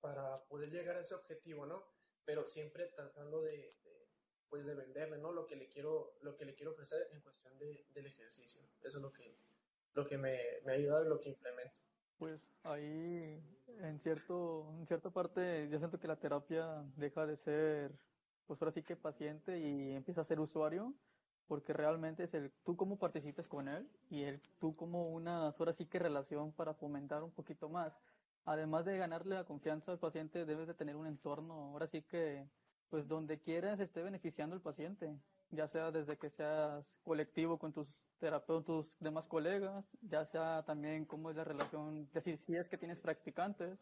[0.00, 1.84] para poder llegar a ese objetivo, ¿no?
[2.24, 3.74] Pero siempre tratando de,
[4.48, 5.32] pues de venderle, ¿no?
[5.32, 8.62] Lo que le quiero, lo que le quiero ofrecer en cuestión de, del ejercicio.
[8.82, 9.36] Eso es lo que,
[9.94, 11.80] lo que me, me ha ayudado y lo que implemento.
[12.18, 13.40] Pues ahí,
[13.80, 17.92] en cierto, en cierta parte, yo siento que la terapia deja de ser,
[18.46, 20.92] pues ahora sí que paciente y empieza a ser usuario,
[21.46, 25.72] porque realmente es el tú cómo participes con él y el tú como una, ahora
[25.74, 27.92] sí que relación para fomentar un poquito más.
[28.44, 32.48] Además de ganarle la confianza al paciente, debes de tener un entorno, ahora sí que
[32.90, 35.14] pues donde quieras esté beneficiando al paciente,
[35.50, 41.04] ya sea desde que seas colectivo con tus terapeutas, tus demás colegas, ya sea también
[41.04, 43.78] cómo es la relación, si, si es que tienes practicantes,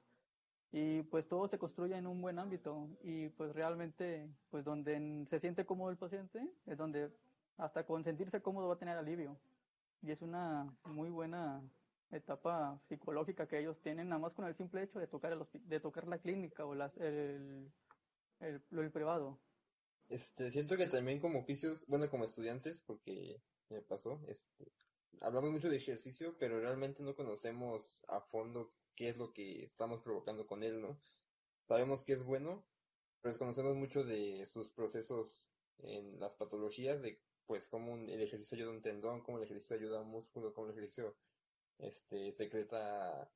[0.73, 5.41] y pues todo se construye en un buen ámbito y pues realmente pues donde se
[5.41, 7.11] siente cómodo el paciente es donde
[7.57, 9.39] hasta con sentirse cómodo va a tener alivio
[10.03, 11.63] y es una muy buena
[12.11, 15.81] etapa psicológica que ellos tienen nada más con el simple hecho de tocar el, de
[15.81, 17.73] tocar la clínica o las, el,
[18.41, 19.39] el, el privado.
[20.09, 24.71] Este, siento que también como oficios, bueno, como estudiantes, porque me pasó, este,
[25.21, 30.03] hablamos mucho de ejercicio, pero realmente no conocemos a fondo qué es lo que estamos
[30.03, 30.99] provocando con él, ¿no?
[31.67, 32.65] Sabemos que es bueno,
[33.21, 38.71] pero desconocemos mucho de sus procesos en las patologías, de pues cómo el ejercicio ayuda
[38.71, 41.17] a un tendón, cómo el ejercicio ayuda a un músculo, cómo el ejercicio
[41.79, 43.31] este, secreta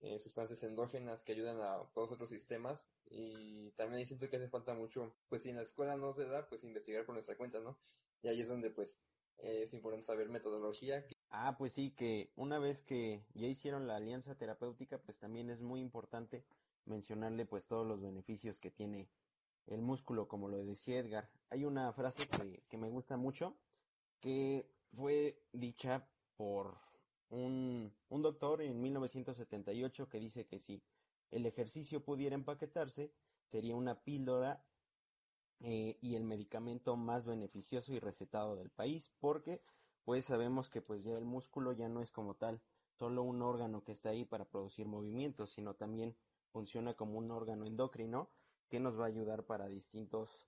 [0.00, 4.74] eh, sustancias endógenas que ayudan a todos otros sistemas y también siento que hace falta
[4.74, 7.78] mucho, pues si en la escuela no se da, pues investigar por nuestra cuenta, ¿no?
[8.22, 9.04] Y ahí es donde pues
[9.38, 11.04] es importante saber metodología.
[11.30, 15.60] Ah, pues sí, que una vez que ya hicieron la alianza terapéutica, pues también es
[15.60, 16.44] muy importante
[16.84, 19.08] mencionarle pues todos los beneficios que tiene
[19.66, 21.30] el músculo, como lo decía Edgar.
[21.50, 23.56] Hay una frase que, que me gusta mucho,
[24.20, 26.78] que fue dicha por
[27.30, 30.82] un, un doctor en 1978 que dice que si
[31.30, 33.12] el ejercicio pudiera empaquetarse,
[33.44, 34.64] sería una píldora
[35.60, 39.62] eh, y el medicamento más beneficioso y recetado del país, porque
[40.04, 42.60] pues sabemos que pues ya el músculo ya no es como tal
[42.92, 46.16] solo un órgano que está ahí para producir movimientos, sino también
[46.52, 48.28] funciona como un órgano endocrino
[48.68, 50.46] que nos va a ayudar para distintos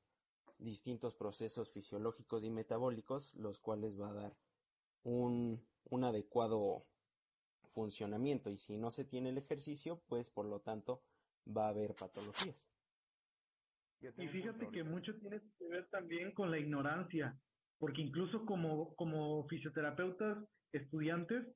[0.58, 4.36] distintos procesos fisiológicos y metabólicos, los cuales va a dar
[5.02, 6.86] un, un adecuado
[7.74, 11.02] funcionamiento y si no se tiene el ejercicio, pues por lo tanto
[11.46, 12.72] va a haber patologías.
[14.18, 17.38] Y fíjate que mucho tiene que ver también con la ignorancia,
[17.78, 20.38] porque incluso como, como fisioterapeutas,
[20.72, 21.46] estudiantes,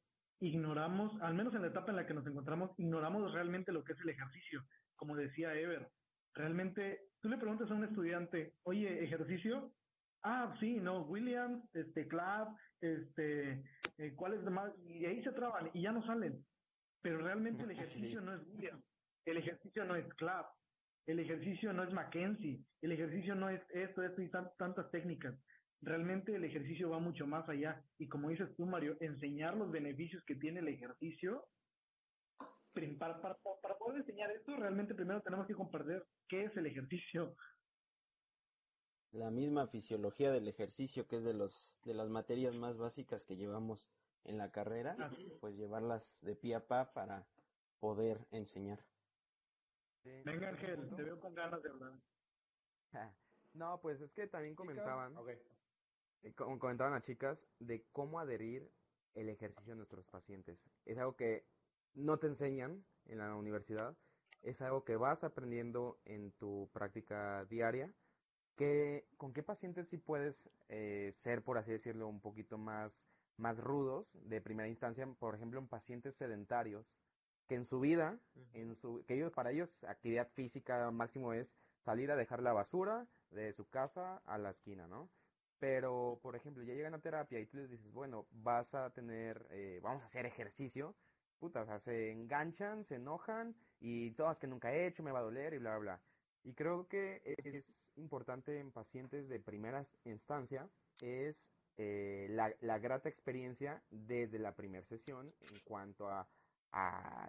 [0.40, 3.94] ignoramos, al menos en la etapa en la que nos encontramos, ignoramos realmente lo que
[3.94, 4.62] es el ejercicio,
[4.94, 5.88] como decía Ever.
[6.34, 9.72] Realmente, tú le preguntas a un estudiante, oye, ejercicio,
[10.22, 12.06] ah, sí, no, Williams, este,
[12.80, 13.62] este,
[13.98, 14.72] eh, ¿cuáles demás?
[14.86, 16.44] Y ahí se traban y ya no salen.
[17.02, 18.84] Pero realmente el ejercicio no es Williams,
[19.24, 20.46] el ejercicio no es Clap,
[21.06, 25.34] el ejercicio no es Mackenzie, el ejercicio no es esto, esto y tantas técnicas.
[25.82, 27.84] Realmente el ejercicio va mucho más allá.
[27.98, 31.46] Y como dices tú, Mario, enseñar los beneficios que tiene el ejercicio,
[32.98, 37.34] para, para, para poder enseñar esto, realmente primero tenemos que comprender qué es el ejercicio,
[39.16, 43.36] la misma fisiología del ejercicio, que es de los de las materias más básicas que
[43.36, 43.90] llevamos
[44.24, 44.94] en la carrera,
[45.40, 47.26] pues llevarlas de pie a pa para
[47.80, 48.84] poder enseñar.
[50.24, 51.92] Venga Ángel, te veo con ganas de hablar.
[53.54, 55.38] No, pues es que también comentaban, okay.
[56.22, 58.70] Eh, comentaban a chicas de cómo adherir
[59.14, 60.64] el ejercicio a nuestros pacientes.
[60.84, 61.46] Es algo que
[61.94, 63.96] no te enseñan en la universidad,
[64.42, 67.92] es algo que vas aprendiendo en tu práctica diaria
[68.56, 74.16] ¿Con qué pacientes sí puedes eh, ser, por así decirlo, un poquito más, más rudos
[74.22, 75.06] de primera instancia?
[75.06, 76.94] Por ejemplo, en pacientes sedentarios,
[77.46, 78.18] que en su vida,
[78.54, 83.06] en su, que ellos, para ellos actividad física máximo es salir a dejar la basura
[83.30, 85.10] de su casa a la esquina, ¿no?
[85.58, 89.46] Pero, por ejemplo, ya llegan a terapia y tú les dices, bueno, vas a tener,
[89.50, 90.94] eh, vamos a hacer ejercicio,
[91.38, 95.18] puta, o sea, se enganchan, se enojan y todas que nunca he hecho, me va
[95.20, 96.00] a doler y bla, bla, bla.
[96.46, 100.68] Y creo que es importante en pacientes de primera instancia
[101.00, 106.28] es eh, la, grata experiencia desde la primera sesión en cuanto a,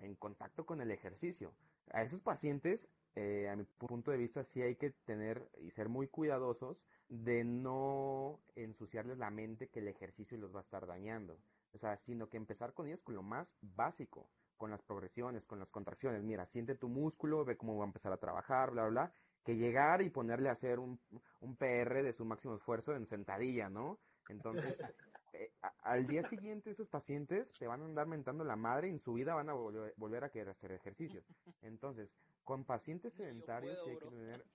[0.04, 1.52] en contacto con el ejercicio.
[1.94, 5.90] A esos pacientes, eh, a mi punto de vista, sí hay que tener y ser
[5.90, 11.40] muy cuidadosos de no ensuciarles la mente que el ejercicio los va a estar dañando.
[11.74, 15.60] O sea, sino que empezar con ellos con lo más básico con las progresiones, con
[15.60, 16.24] las contracciones.
[16.24, 19.14] Mira, siente tu músculo, ve cómo va a empezar a trabajar, bla, bla, bla.
[19.44, 21.00] Que llegar y ponerle a hacer un,
[21.40, 24.00] un PR de su máximo esfuerzo en sentadilla, ¿no?
[24.30, 24.82] Entonces,
[25.34, 25.52] eh,
[25.84, 29.14] al día siguiente esos pacientes te van a andar mentando la madre y en su
[29.14, 31.24] vida van a volver, a querer hacer ejercicio.
[31.62, 34.46] Entonces, con pacientes sedentarios hay que tener...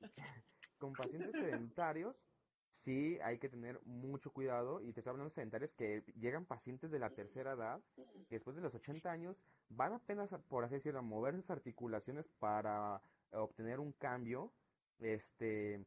[0.78, 2.28] con pacientes sedentarios,
[2.72, 6.90] sí hay que tener mucho cuidado y te estoy hablando de sedentarios que llegan pacientes
[6.90, 7.82] de la tercera edad
[8.28, 12.28] que después de los 80 años van apenas, por así decirlo, a mover sus articulaciones
[12.38, 14.52] para obtener un cambio.
[14.98, 15.84] Este,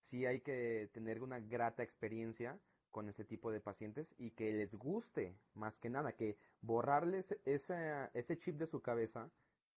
[0.00, 2.58] sí hay que tener una grata experiencia
[2.90, 8.10] con ese tipo de pacientes y que les guste, más que nada, que borrarles ese,
[8.14, 9.30] ese chip de su cabeza,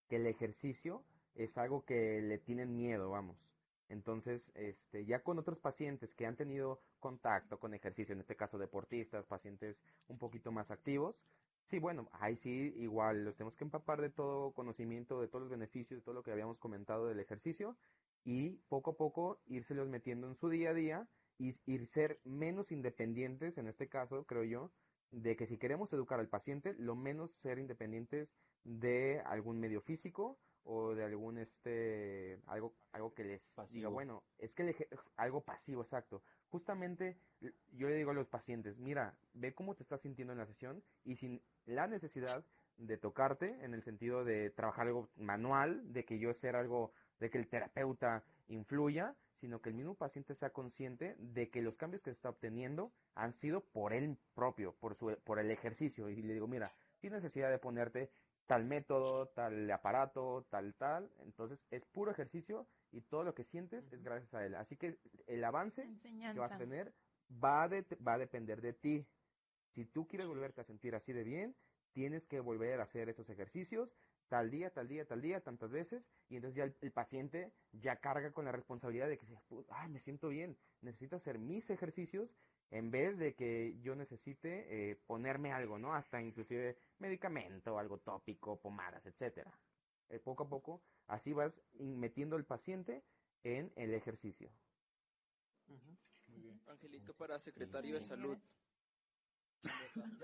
[0.07, 1.05] que el ejercicio
[1.35, 3.52] es algo que le tienen miedo, vamos.
[3.93, 8.57] Entonces, este, ya con otros pacientes que han tenido contacto con ejercicio, en este caso
[8.57, 11.25] deportistas, pacientes un poquito más activos,
[11.63, 15.51] sí, bueno, ahí sí, igual los tenemos que empapar de todo conocimiento, de todos los
[15.51, 17.77] beneficios, de todo lo que habíamos comentado del ejercicio
[18.25, 22.71] y poco a poco írselos metiendo en su día a día y, y ser menos
[22.71, 24.71] independientes, en este caso, creo yo,
[25.11, 28.33] de que si queremos educar al paciente, lo menos ser independientes
[28.63, 34.55] de algún medio físico o de algún este algo algo que les diga bueno es
[34.55, 34.87] que
[35.17, 37.17] algo pasivo exacto justamente
[37.71, 40.83] yo le digo a los pacientes mira ve cómo te estás sintiendo en la sesión
[41.03, 42.45] y sin la necesidad
[42.77, 47.29] de tocarte en el sentido de trabajar algo manual de que yo sea algo de
[47.29, 52.03] que el terapeuta influya sino que el mismo paciente sea consciente de que los cambios
[52.03, 56.21] que se está obteniendo han sido por él propio por su por el ejercicio y
[56.21, 58.09] le digo mira tienes necesidad de ponerte
[58.45, 61.11] tal método, tal aparato, tal, tal.
[61.19, 64.55] Entonces es puro ejercicio y todo lo que sientes es gracias a él.
[64.55, 66.93] Así que el avance que vas a tener
[67.31, 67.67] va,
[68.05, 69.07] va a depender de ti.
[69.69, 71.55] Si tú quieres volverte a sentir así de bien,
[71.93, 73.95] tienes que volver a hacer esos ejercicios
[74.27, 78.31] tal día, tal día, tal día, tantas veces, y entonces ya el, paciente ya carga
[78.31, 79.27] con la responsabilidad de que,
[79.69, 82.35] ay, me siento bien, necesito hacer mis ejercicios
[82.71, 85.93] en vez de que yo necesite eh, ponerme algo, ¿no?
[85.93, 89.51] Hasta inclusive medicamento, algo tópico, pomadas, etcétera.
[90.09, 93.03] Eh, poco a poco, así vas metiendo al paciente
[93.43, 94.51] en el ejercicio.
[96.67, 98.37] Angelito para secretario de salud.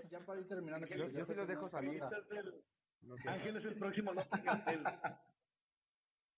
[0.09, 0.87] Ya, para ir terminando.
[0.87, 2.03] Yo, yo sí los dejo salir.
[3.25, 4.11] Ángel es el próximo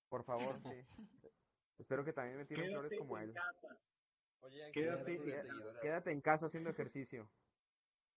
[0.09, 0.69] Por favor, sí.
[1.79, 3.33] Espero que también me tiren flores como él.
[4.41, 5.19] Oye, quédate,
[5.81, 7.29] quédate, en casa haciendo ejercicio.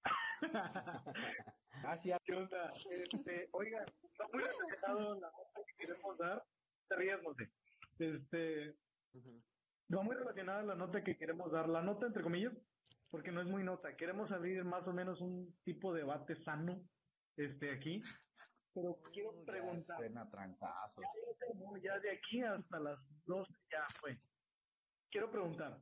[1.83, 2.20] Gracias.
[2.25, 2.72] ¿Qué onda?
[2.91, 3.85] Este, oiga,
[4.18, 6.45] no muy relacionado la nota que queremos dar.
[6.89, 7.20] Te rías,
[7.99, 8.75] Este,
[9.89, 11.68] no muy relacionada la nota que queremos dar.
[11.68, 12.55] La nota, entre comillas,
[13.11, 13.97] porque no es muy nota.
[13.97, 16.81] Queremos abrir más o menos un tipo de debate sano
[17.37, 18.03] este, aquí.
[18.72, 20.01] Pero quiero preguntar.
[20.01, 20.27] Ya,
[21.83, 24.18] ya de aquí hasta las 12 ya fue.
[25.11, 25.79] Quiero preguntar,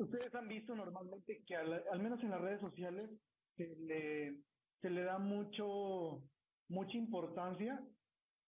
[0.00, 3.10] Ustedes han visto normalmente que al, menos en las redes sociales
[3.54, 4.34] se le,
[4.80, 6.22] se le da mucho,
[6.68, 7.78] mucha importancia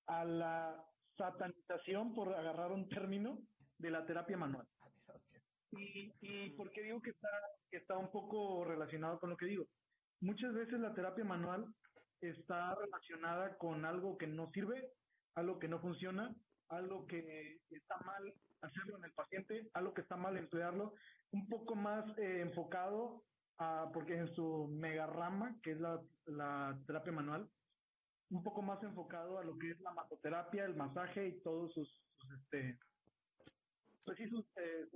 [0.06, 0.82] a la
[1.18, 3.38] satanización, por agarrar un término,
[3.78, 4.66] de la terapia manual.
[5.72, 7.28] Y, y por qué digo que está,
[7.70, 9.66] que está un poco relacionado con lo que digo.
[10.22, 11.66] Muchas veces la terapia manual
[12.22, 14.90] está relacionada con algo que no sirve,
[15.34, 16.34] algo que no funciona,
[16.68, 18.32] algo que está mal
[18.62, 20.94] hacerlo en el paciente, algo que está mal emplearlo,
[21.32, 23.24] un poco más eh, enfocado
[23.58, 27.48] a, porque en su mega rama, que es la, la terapia manual,
[28.30, 32.02] un poco más enfocado a lo que es la masoterapia, el masaje y todos sus,
[32.34, 32.78] este,
[34.04, 34.88] pues sí, sus, eh,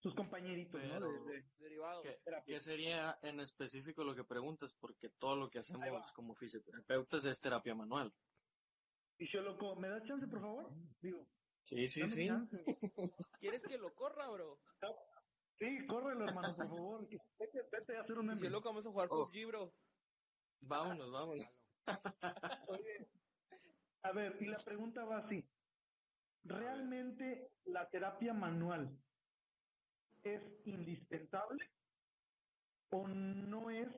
[0.00, 1.24] sus, compañeritos, ¿no?
[1.26, 2.06] De, derivados.
[2.46, 4.74] ¿Qué, sería en específico lo que preguntas?
[4.74, 8.12] Porque todo lo que hacemos como fisioterapeutas es terapia manual.
[9.18, 10.70] Fisiólogo, ¿me das chance, por favor?
[11.00, 11.28] Digo.
[11.64, 12.28] Sí, sí, sí.
[13.40, 14.58] ¿Quieres que lo corra, bro?
[15.58, 17.08] Sí, córrelo, hermano, por favor.
[17.38, 19.46] Vete, vete a hacer un Fisiólogo, vamos a jugar con oh.
[19.46, 19.72] bro.
[20.60, 21.46] Vámonos, vámonos.
[22.68, 23.08] Oye,
[24.02, 25.44] a ver, y la pregunta va así.
[26.44, 28.96] ¿Realmente la terapia manual
[30.24, 31.70] es indispensable
[32.90, 33.88] o no es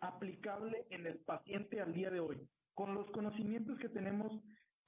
[0.00, 2.48] aplicable en el paciente al día de hoy?
[2.74, 4.32] con los conocimientos que tenemos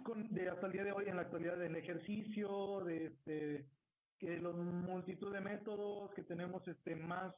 [0.03, 3.67] con, de hasta el día de hoy en la actualidad del ejercicio, de, este,
[4.19, 7.35] que los multitud de métodos, que tenemos este más,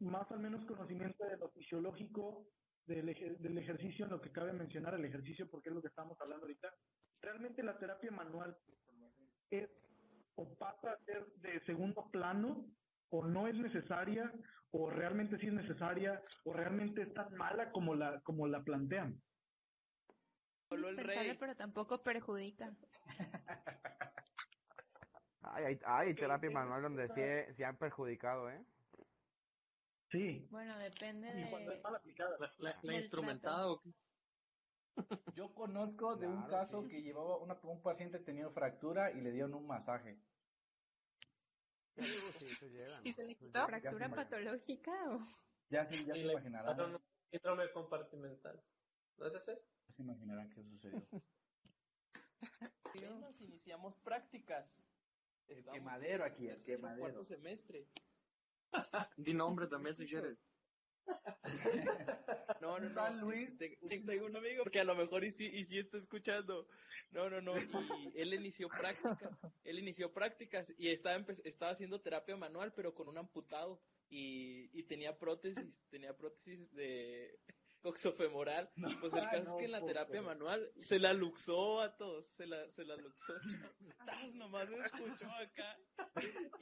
[0.00, 2.46] más al menos conocimiento de lo fisiológico
[2.86, 3.06] del,
[3.38, 6.72] del ejercicio, lo que cabe mencionar el ejercicio, porque es lo que estamos hablando ahorita.
[7.20, 8.56] Realmente la terapia manual
[9.50, 9.70] es
[10.34, 12.66] o pasa a ser de segundo plano
[13.10, 14.32] o no es necesaria
[14.70, 19.20] o realmente sí es necesaria o realmente es tan mala como la como la plantean
[21.38, 22.74] pero tampoco perjudica.
[25.42, 28.64] hay, hay terapia manual donde sí, sí, han perjudicado, ¿eh?
[30.10, 30.46] Sí.
[30.50, 31.82] Bueno, depende de...
[32.82, 33.90] ¿La, instrumentada o qué?
[35.34, 39.54] Yo conozco de un caso que llevaba una, un paciente tenía fractura y le dieron
[39.54, 40.18] un masaje.
[43.04, 45.26] ¿Y se le quitó fractura patológica o?
[45.70, 47.00] Ya, sí, ya se imaginarán.
[47.30, 48.62] Síndrome compartimental.
[49.16, 49.58] ¿No es ese?
[49.96, 51.06] Se imaginarán qué sucedió.
[53.20, 54.82] Nos iniciamos prácticas.
[55.48, 57.00] El quemadero aquí, el quemadero.
[57.00, 57.86] cuarto semestre.
[59.16, 60.38] Di nombre también si quieres.
[62.60, 63.10] No, no, no.
[63.14, 63.50] Luis.
[63.58, 66.68] Tengo un amigo que a lo mejor y sí, y sí está escuchando.
[67.10, 67.54] No, no, no.
[67.58, 69.18] Y él inició prácticas.
[69.64, 73.82] Él inició prácticas y estaba, estaba haciendo terapia manual, pero con un amputado.
[74.08, 77.40] Y, y tenía prótesis, tenía prótesis de,
[77.82, 78.70] coxofemoral.
[79.00, 82.46] pues el caso es que en la terapia manual se la luxó a todos, se
[82.46, 83.34] la, se la luxó.
[84.06, 85.78] Taz nomás escuchó acá.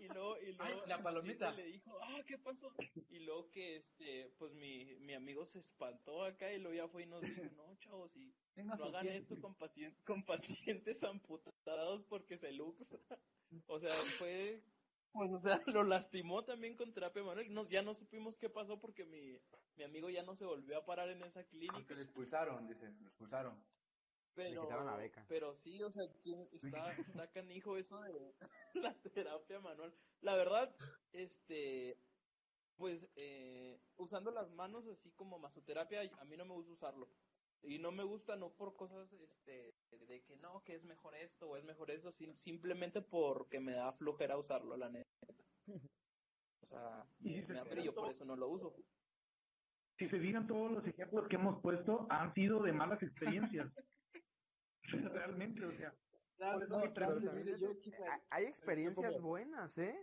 [0.01, 2.73] Y luego, y luego la palomita le dijo, ah, ¿qué pasó?
[3.11, 7.03] Y luego que este, pues mi, mi amigo se espantó acá y luego ya fue
[7.05, 9.57] y nos dijo, no, chavos, y no hagan esto con,
[10.05, 12.99] con pacientes amputados porque se luxa.
[13.66, 14.62] O sea, fue
[15.13, 17.53] pues, o sea, lo lastimó también con terapia manual.
[17.53, 19.39] No, ya no supimos qué pasó porque mi,
[19.77, 21.75] mi amigo ya no se volvió a parar en esa clínica.
[21.75, 23.63] Porque le expulsaron, dice, lo expulsaron.
[24.35, 25.25] Pero, la beca.
[25.29, 26.05] pero sí, o sea,
[26.53, 28.35] está, está canijo eso de
[28.75, 29.93] la terapia manual.
[30.21, 30.75] La verdad,
[31.13, 31.99] este,
[32.77, 37.09] pues, eh, usando las manos así como masoterapia, a mí no me gusta usarlo.
[37.63, 41.51] Y no me gusta no por cosas, este, de que no, que es mejor esto
[41.51, 45.11] o es mejor eso, simplemente porque me da flojera usarlo, la neta.
[46.63, 48.75] O sea, me, me yo por eso no lo uso.
[49.99, 53.71] Si se fijan todos los ejemplos que hemos puesto han sido de malas experiencias.
[54.83, 55.95] Realmente, o sea.
[58.31, 59.95] hay experiencias buenas, ¿eh?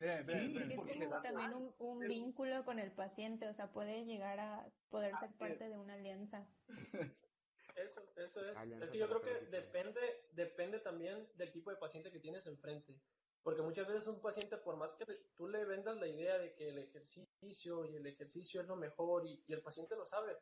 [0.00, 5.14] Es como también un, un vínculo con el paciente, o sea, puede llegar a poder
[5.18, 6.46] ser parte de una alianza.
[7.76, 8.82] Eso, eso es.
[8.82, 10.00] es que yo creo que depende,
[10.32, 13.00] depende también del tipo de paciente que tienes enfrente.
[13.42, 16.68] Porque muchas veces un paciente, por más que tú le vendas la idea de que
[16.68, 20.36] el ejercicio y el ejercicio es lo mejor y, y el paciente lo sabe,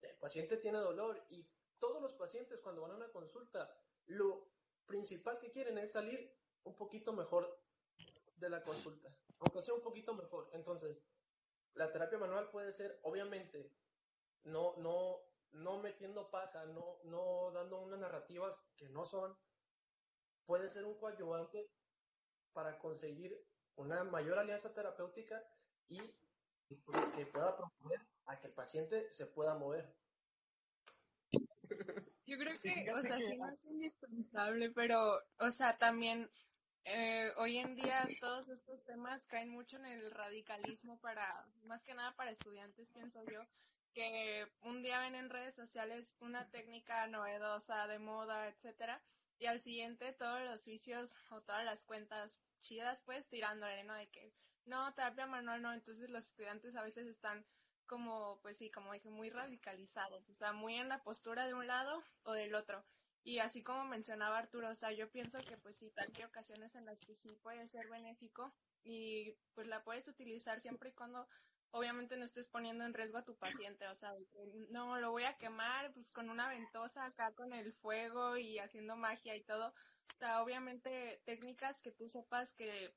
[0.00, 1.46] el paciente tiene dolor y
[1.78, 3.70] todos los pacientes cuando van a una consulta,
[4.06, 4.48] lo
[4.86, 6.32] principal que quieren es salir
[6.64, 7.57] un poquito mejor
[8.38, 9.08] de la consulta,
[9.40, 10.48] aunque sea un poquito mejor.
[10.52, 11.02] Entonces,
[11.74, 13.72] la terapia manual puede ser, obviamente,
[14.44, 15.20] no, no,
[15.52, 19.36] no metiendo paja, no, no dando unas narrativas que no son,
[20.46, 21.70] puede ser un coadyuvante
[22.52, 23.38] para conseguir
[23.76, 25.42] una mayor alianza terapéutica
[25.88, 26.00] y
[26.68, 29.94] que pueda proponer a que el paciente se pueda mover.
[32.26, 35.00] Yo creo que, o sea, sí no es indispensable, pero,
[35.38, 36.30] o sea, también
[36.84, 41.94] eh, hoy en día todos estos temas caen mucho en el radicalismo para, más que
[41.94, 43.42] nada para estudiantes, pienso yo,
[43.94, 49.02] que un día ven en redes sociales una técnica novedosa, de moda, etcétera,
[49.38, 53.94] y al siguiente todos los vicios o todas las cuentas chidas, pues tirándole, ¿no?
[53.94, 54.32] De que
[54.64, 57.44] no, terapia manual no, entonces los estudiantes a veces están
[57.86, 61.66] como, pues sí, como dije, muy radicalizados, o sea, muy en la postura de un
[61.66, 62.84] lado o del otro.
[63.24, 66.74] Y así como mencionaba Arturo, o sea, yo pienso que pues sí, tal que ocasiones
[66.76, 68.54] en las que sí puede ser benéfico
[68.84, 71.28] y pues la puedes utilizar siempre y cuando
[71.70, 74.14] obviamente no estés poniendo en riesgo a tu paciente, o sea,
[74.70, 78.96] no, lo voy a quemar pues con una ventosa acá con el fuego y haciendo
[78.96, 79.68] magia y todo.
[79.68, 82.94] O sea, obviamente técnicas que tú sepas que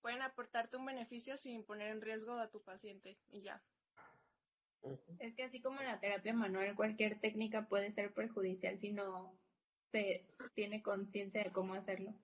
[0.00, 3.62] pueden aportarte un beneficio sin poner en riesgo a tu paciente y ya.
[5.18, 9.38] Es que así como la terapia manual, cualquier técnica puede ser perjudicial si no
[9.90, 12.14] se tiene conciencia de cómo hacerlo.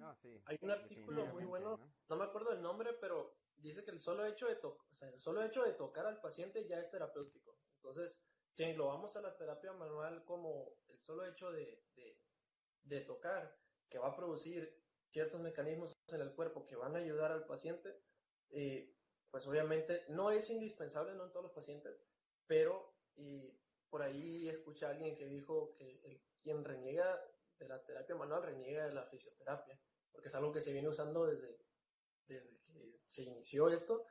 [0.00, 0.16] Ah,
[0.46, 1.78] Hay un artículo muy bueno,
[2.08, 5.20] no me acuerdo el nombre, pero dice que el solo hecho de o sea, el
[5.20, 7.56] solo hecho de tocar al paciente ya es terapéutico.
[7.76, 8.18] Entonces,
[8.54, 11.80] si englobamos a la terapia manual como el solo hecho de,
[12.82, 13.56] de, tocar,
[13.88, 18.00] que va a producir ciertos mecanismos en el cuerpo que van a ayudar al paciente,
[18.50, 18.92] eh,
[19.30, 22.00] pues obviamente no es indispensable, no en todos los pacientes,
[22.46, 23.52] pero y
[23.90, 27.20] por ahí escuché a alguien que dijo que quien reniega
[27.58, 29.78] de la terapia manual reniega de la fisioterapia,
[30.12, 31.58] porque es algo que se viene usando desde,
[32.26, 34.04] desde que se inició esto,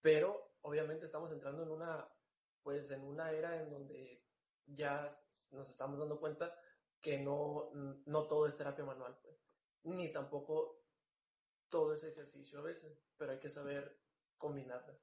[0.00, 2.08] pero obviamente estamos entrando en una,
[2.62, 4.22] pues en una era en donde
[4.66, 5.18] ya
[5.50, 6.54] nos estamos dando cuenta
[7.00, 9.36] que no, no todo es terapia manual, pues,
[9.84, 10.84] ni tampoco
[11.70, 13.98] todo es ejercicio a veces, pero hay que saber
[14.40, 14.98] combinarlas.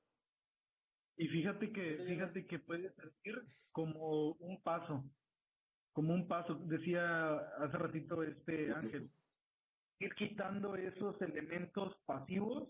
[1.16, 5.04] Y fíjate que, fíjate que puede servir como un paso,
[5.94, 9.10] como un paso, decía hace ratito este Ángel,
[10.00, 12.70] ir quitando esos elementos pasivos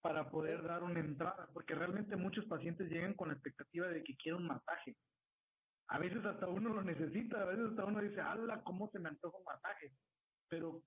[0.00, 4.16] para poder dar una entrada, porque realmente muchos pacientes llegan con la expectativa de que
[4.16, 4.96] quieren un masaje.
[5.88, 8.62] a veces hasta uno lo necesita, a veces hasta uno dice, ¡hala!
[8.62, 9.92] ¿Cómo se me antoja un masaje?
[10.48, 10.82] Pero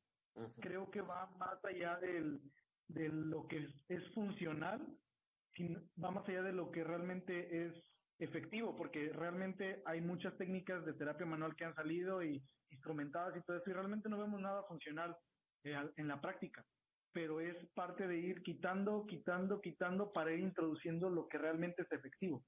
[0.59, 2.41] creo que va más allá del,
[2.87, 4.85] de lo que es, funcional,
[6.03, 7.73] va más allá de lo que realmente es
[8.19, 13.41] efectivo, porque realmente hay muchas técnicas de terapia manual que han salido y instrumentadas y
[13.41, 15.15] todo eso, y realmente no vemos nada funcional
[15.63, 16.65] eh, en la práctica,
[17.11, 21.91] pero es parte de ir quitando, quitando, quitando para ir introduciendo lo que realmente es
[21.91, 22.43] efectivo.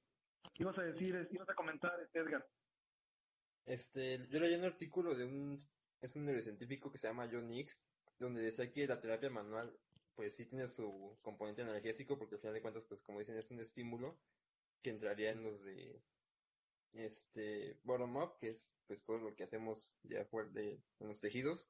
[0.58, 2.46] Ibas a decir, ibas a comentar, Edgar.
[3.66, 5.58] Este, yo leí un artículo de un,
[6.02, 7.88] es un neurocientífico que se llama John Nix,
[8.20, 9.76] donde decía que la terapia manual,
[10.16, 13.52] pues sí tiene su componente analgésico, porque al final de cuentas, pues como dicen, es
[13.52, 14.18] un estímulo
[14.82, 16.02] que entraría en los de,
[16.94, 21.20] este, bottom up, que es pues todo lo que hacemos ya fuera de, en los
[21.20, 21.70] tejidos,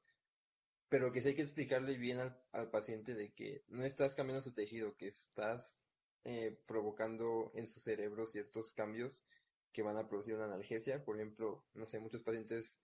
[0.88, 4.52] pero que sí hay que explicarle bien al, paciente de que no estás cambiando su
[4.52, 5.82] tejido, que estás
[6.24, 9.24] eh, provocando en su cerebro ciertos cambios
[9.72, 11.04] que van a producir una analgesia.
[11.04, 12.80] Por ejemplo, no sé, muchos pacientes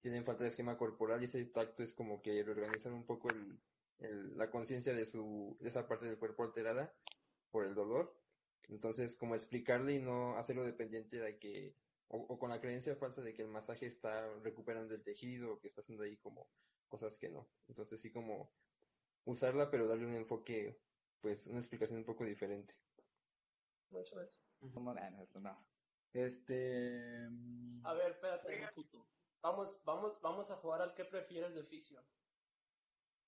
[0.00, 3.60] tienen falta de esquema corporal y ese tacto es como que reorganizan un poco el,
[4.00, 6.92] la conciencia de su de esa parte del cuerpo alterada
[7.50, 8.14] por el dolor.
[8.68, 11.74] Entonces, como explicarle y no hacerlo dependiente de que,
[12.08, 15.60] o, o, con la creencia falsa de que el masaje está recuperando el tejido o
[15.60, 16.48] que está haciendo ahí como
[16.88, 17.48] cosas que no.
[17.68, 18.52] Entonces, sí como
[19.24, 20.80] usarla, pero darle un enfoque
[21.20, 22.74] pues una explicación un poco diferente.
[23.90, 24.40] Muchas gracias.
[24.60, 24.80] No,
[26.12, 27.28] Este.
[27.30, 28.68] Mm, a ver, espérate.
[29.42, 32.02] Vamos, vamos, vamos a jugar al que prefieres de oficio.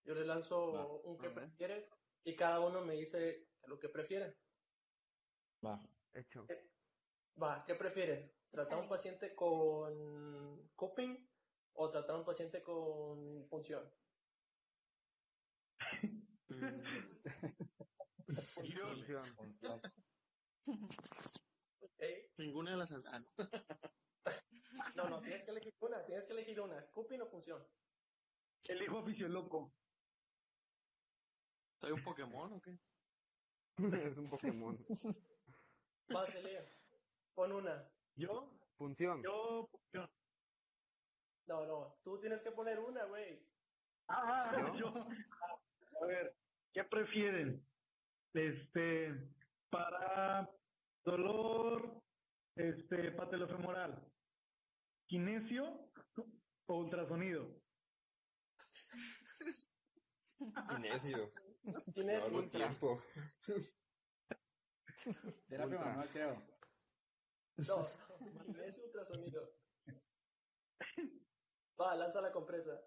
[0.05, 1.89] Yo le lanzo un que prefieres
[2.25, 4.37] y cada uno me dice lo que prefiere.
[5.65, 5.81] Va,
[6.13, 6.45] hecho.
[6.49, 6.69] Eh,
[7.41, 8.31] va, ¿qué prefieres?
[8.51, 11.17] ¿Tratar a un paciente con coping
[11.75, 13.91] o tratar a un paciente con función?
[22.39, 23.25] Ninguna de las ah,
[24.97, 25.09] no.
[25.09, 26.85] no, tienes que elegir una, tienes que elegir una.
[26.91, 27.65] ¿Cupin o función?
[28.65, 29.73] Elijo oficio loco.
[31.83, 32.79] ¿Soy un Pokémon o qué?
[34.13, 34.79] es un Pokémon.
[36.37, 36.65] Elia.
[37.35, 37.91] Pon una.
[38.15, 38.53] ¿Yo?
[38.79, 39.21] Función.
[39.21, 40.09] Yo, función.
[41.49, 43.45] No, no, tú tienes que poner una, güey.
[44.09, 44.95] Ah, yo.
[46.03, 46.37] A ver,
[46.73, 47.67] ¿qué prefieren?
[48.33, 49.13] Este,
[49.69, 50.49] para
[51.05, 52.01] dolor
[52.57, 54.09] este, patelofemoral,
[55.09, 55.91] kinesio
[56.67, 57.61] o ultrasonido.
[60.69, 61.33] Kinesio.
[61.95, 62.31] Kinesio.
[62.31, 63.03] No, tiempo.
[65.49, 66.43] Terapia manual, creo.
[67.69, 67.87] No,
[68.47, 69.53] kinesio ultrasonido.
[71.81, 72.81] Va, lanza la compresa.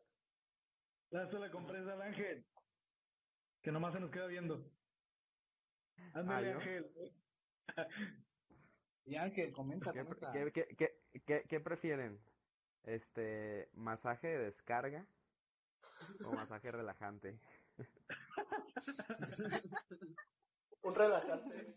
[1.12, 2.46] Lanza la compresa al ángel.
[3.62, 4.72] Que nomás se nos queda viendo.
[6.14, 6.92] Ándale, Ángel.
[9.06, 10.32] Y Ángel, comenta, ¿Qué, comenta.
[10.32, 10.64] ¿qué,
[11.26, 12.20] qué, qué, prefieren?
[12.84, 15.06] Este, masaje de descarga
[16.26, 17.40] o masaje relajante.
[20.84, 21.76] un relajante.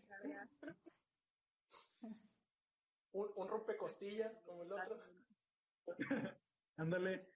[3.13, 4.97] un, un rompecostillas como el otro.
[6.77, 7.27] Ándale.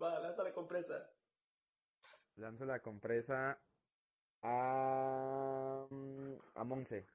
[0.00, 1.10] Va, lanza la compresa.
[2.36, 3.58] Lanza la compresa
[4.42, 5.86] a,
[6.54, 7.06] a Monse.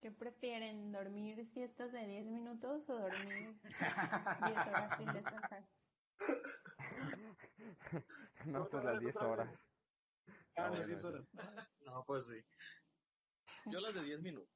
[0.00, 0.92] ¿Qué prefieren?
[0.92, 5.68] ¿Dormir siestas de 10 minutos o dormir 10 horas sin descansar?
[8.46, 9.48] no, pues las 10 horas.
[10.56, 10.70] Ah,
[11.86, 12.44] no, pues sí.
[13.66, 14.48] Yo las de 10 minutos.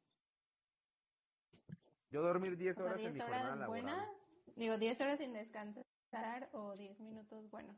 [2.10, 4.54] Yo dormir 10 horas o sea, 10 en mi horas jornada buenas, laboral.
[4.56, 7.76] digo 10 horas sin descansar o 10 minutos buenos.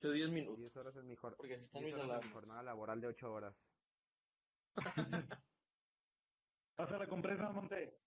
[0.00, 0.58] Yo 10 minutos.
[0.58, 3.00] 10 horas en mi, jor Porque si están 10 mis horas en mi jornada laboral
[3.00, 3.54] de 8 horas.
[6.74, 7.98] Pasa la compresa, Monte.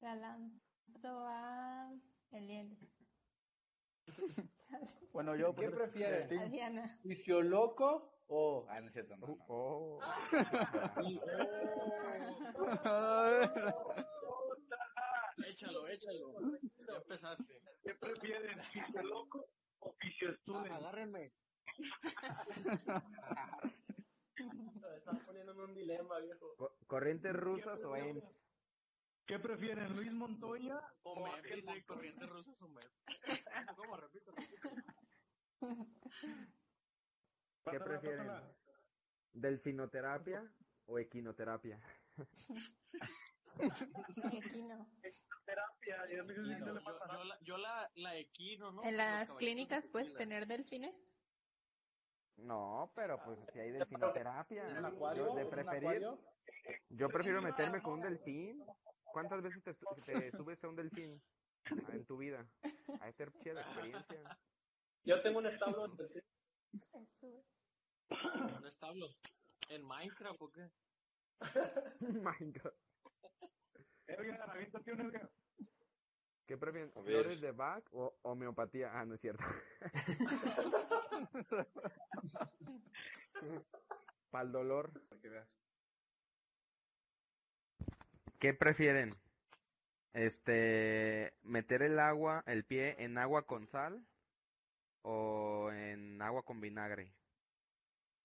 [0.00, 1.92] La lanzo a
[2.30, 2.78] Eliel.
[5.12, 6.50] Bueno, yo, ¿qué A prefieren?
[6.50, 6.98] Diana.
[7.04, 8.66] ¿Vicio loco o.?
[8.68, 9.28] Ah, no es cierto, no.
[9.28, 9.36] no.
[9.46, 10.00] Oh.
[15.46, 16.32] Échalo, échalo.
[16.88, 17.60] Ya empezaste.
[17.84, 18.58] ¿Qué prefieren?
[18.74, 19.46] ¿Vicio loco
[19.80, 20.74] o vicio estudio?
[20.74, 21.32] Agárrenme.
[24.96, 26.54] Estás poniendo en un dilema, viejo.
[26.56, 28.43] Co- ¿Corrientes rusas o EMS?
[29.26, 29.96] ¿Qué prefieren?
[29.96, 31.86] ¿Luis Montoya O o me Ángel dice Montoya?
[31.86, 32.80] corriente rusa o me.
[33.76, 33.96] ¿Cómo?
[33.96, 34.68] Repito, repito.
[37.70, 38.30] ¿Qué prefieren?
[39.32, 40.44] ¿Delfinoterapia
[40.86, 41.80] o equinoterapia?
[43.58, 44.86] Equino.
[45.46, 46.72] Terapia, y a veces sí Yo, yo,
[47.12, 48.82] yo la, yo la, la equino, ¿no?
[48.82, 50.94] ¿En las clínicas de puedes tener delfines?
[52.36, 54.78] No, pero pues si hay delfinoterapia.
[54.78, 55.34] ¿En acuario?
[55.34, 56.02] De preferir,
[56.90, 58.64] Yo prefiero meterme con un delfín.
[59.14, 59.74] ¿Cuántas veces te, te
[60.36, 61.22] subes a un delfín
[61.70, 62.44] en tu vida?
[63.00, 64.36] A ser chida experiencia.
[65.04, 66.24] Yo tengo un establo en delfín.
[68.10, 69.06] ¿Un establo?
[69.68, 70.68] ¿En Minecraft o qué?
[72.00, 72.76] Minecraft.
[74.08, 75.30] Edgar,
[76.46, 76.92] ¿Qué prefieren?
[76.92, 78.90] ¿Flores de Bach o homeopatía?
[78.92, 79.44] Ah, no es cierto.
[84.30, 84.92] Para el dolor.
[88.38, 89.10] ¿Qué prefieren?
[90.12, 94.06] Este, meter el agua, el pie en agua con sal
[95.02, 97.12] o en agua con vinagre.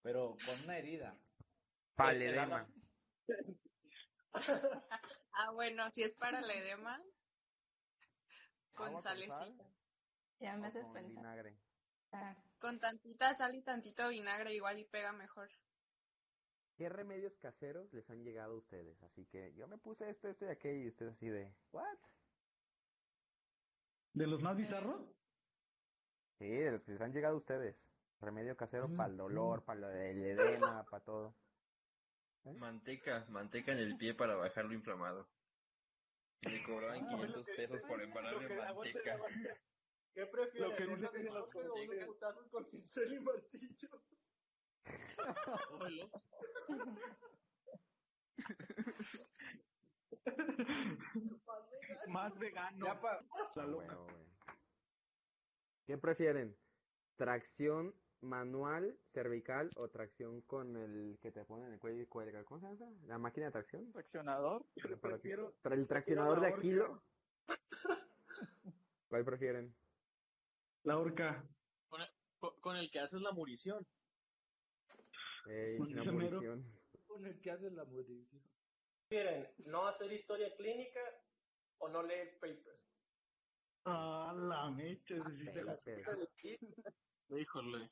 [0.02, 1.18] Pero con una herida.
[1.96, 2.68] Paledema.
[5.34, 7.02] ah, bueno, si es para el edema,
[8.74, 9.66] con salecita.
[10.40, 11.12] Ya me haces pensar.
[11.12, 11.58] Vinagre.
[12.12, 12.36] Ah.
[12.60, 15.50] Con tantita sal y tantito vinagre igual y pega mejor.
[16.80, 19.04] ¿Qué remedios caseros les han llegado a ustedes?
[19.04, 21.98] Así que yo me puse esto, esto y aquello y ustedes así de, ¿what?
[24.14, 25.02] ¿De los más bizarros?
[26.38, 27.92] Sí, de los que les han llegado a ustedes.
[28.22, 31.36] Remedio casero para el dolor, para el edema, para todo.
[32.46, 32.54] ¿Eh?
[32.54, 35.28] Manteca, manteca en el pie para bajar lo inflamado.
[36.46, 39.20] Me cobraban 500 pesos por embarrarme manteca.
[40.14, 40.70] ¿Qué prefieres?
[40.70, 44.02] Lo que dice que los putazos con cincel y martillo.
[52.08, 52.86] Más vegano.
[52.86, 53.20] Ya pa...
[55.86, 56.56] ¿Qué prefieren?
[57.16, 62.44] ¿Tracción manual cervical o tracción con el que te pone en el cuello y cuelga.
[62.44, 62.98] ¿Cómo se llama?
[63.08, 63.92] ¿La máquina de tracción?
[63.92, 64.66] ¿Traccionador?
[65.02, 67.02] Prefiero, ¿El traccionador de Aquilo?
[69.08, 69.76] ¿Cuál prefieren?
[70.84, 71.44] La horca.
[72.62, 73.32] Con el, que haces la
[75.78, 76.06] munición.
[76.06, 76.80] la munición.
[77.08, 78.44] Con el que haces la munición.
[79.10, 81.00] ¿Quieren no hacer historia clínica
[81.80, 82.80] o no leer papers?
[83.86, 85.16] Ah, la mecha.
[87.30, 87.92] Híjole.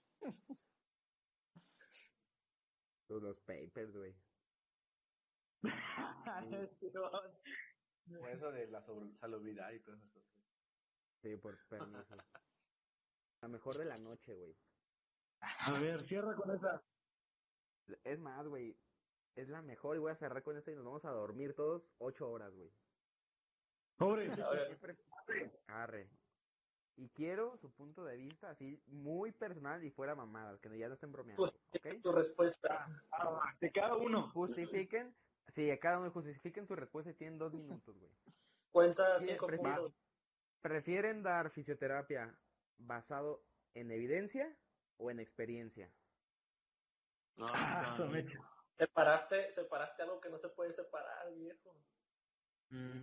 [3.08, 4.16] Todos los papers, güey.
[8.08, 8.82] Por eso de la
[9.20, 10.38] salubridad y todas esas cosas.
[11.22, 12.16] Sí, por permiso.
[13.42, 14.56] La mejor de la noche, güey.
[15.42, 16.84] A ver, cierra con esa.
[18.04, 18.78] Es más, güey.
[19.36, 21.84] Es la mejor y voy a cerrar con esa y nos vamos a dormir todos
[22.00, 22.72] ocho horas, güey.
[23.98, 24.32] Pobre.
[25.68, 26.10] Arre.
[26.96, 30.96] Y quiero su punto de vista así muy personal y fuera mamada, que ya no
[30.96, 31.48] estén bromeando.
[32.02, 32.88] Tu respuesta.
[33.12, 34.30] Ah, de cada uno.
[34.30, 35.16] Justifiquen,
[35.50, 38.12] sí, a cada uno justifiquen su respuesta y tienen dos minutos, güey.
[38.72, 39.94] Cuenta cinco puntos.
[40.62, 42.36] ¿Prefieren dar fisioterapia
[42.80, 43.44] basado
[43.76, 44.52] en evidencia
[44.98, 45.92] o en experiencia?
[47.40, 47.96] Ah,
[48.78, 51.76] separaste, separaste algo que no se puede separar, viejo.
[52.70, 53.02] Mm.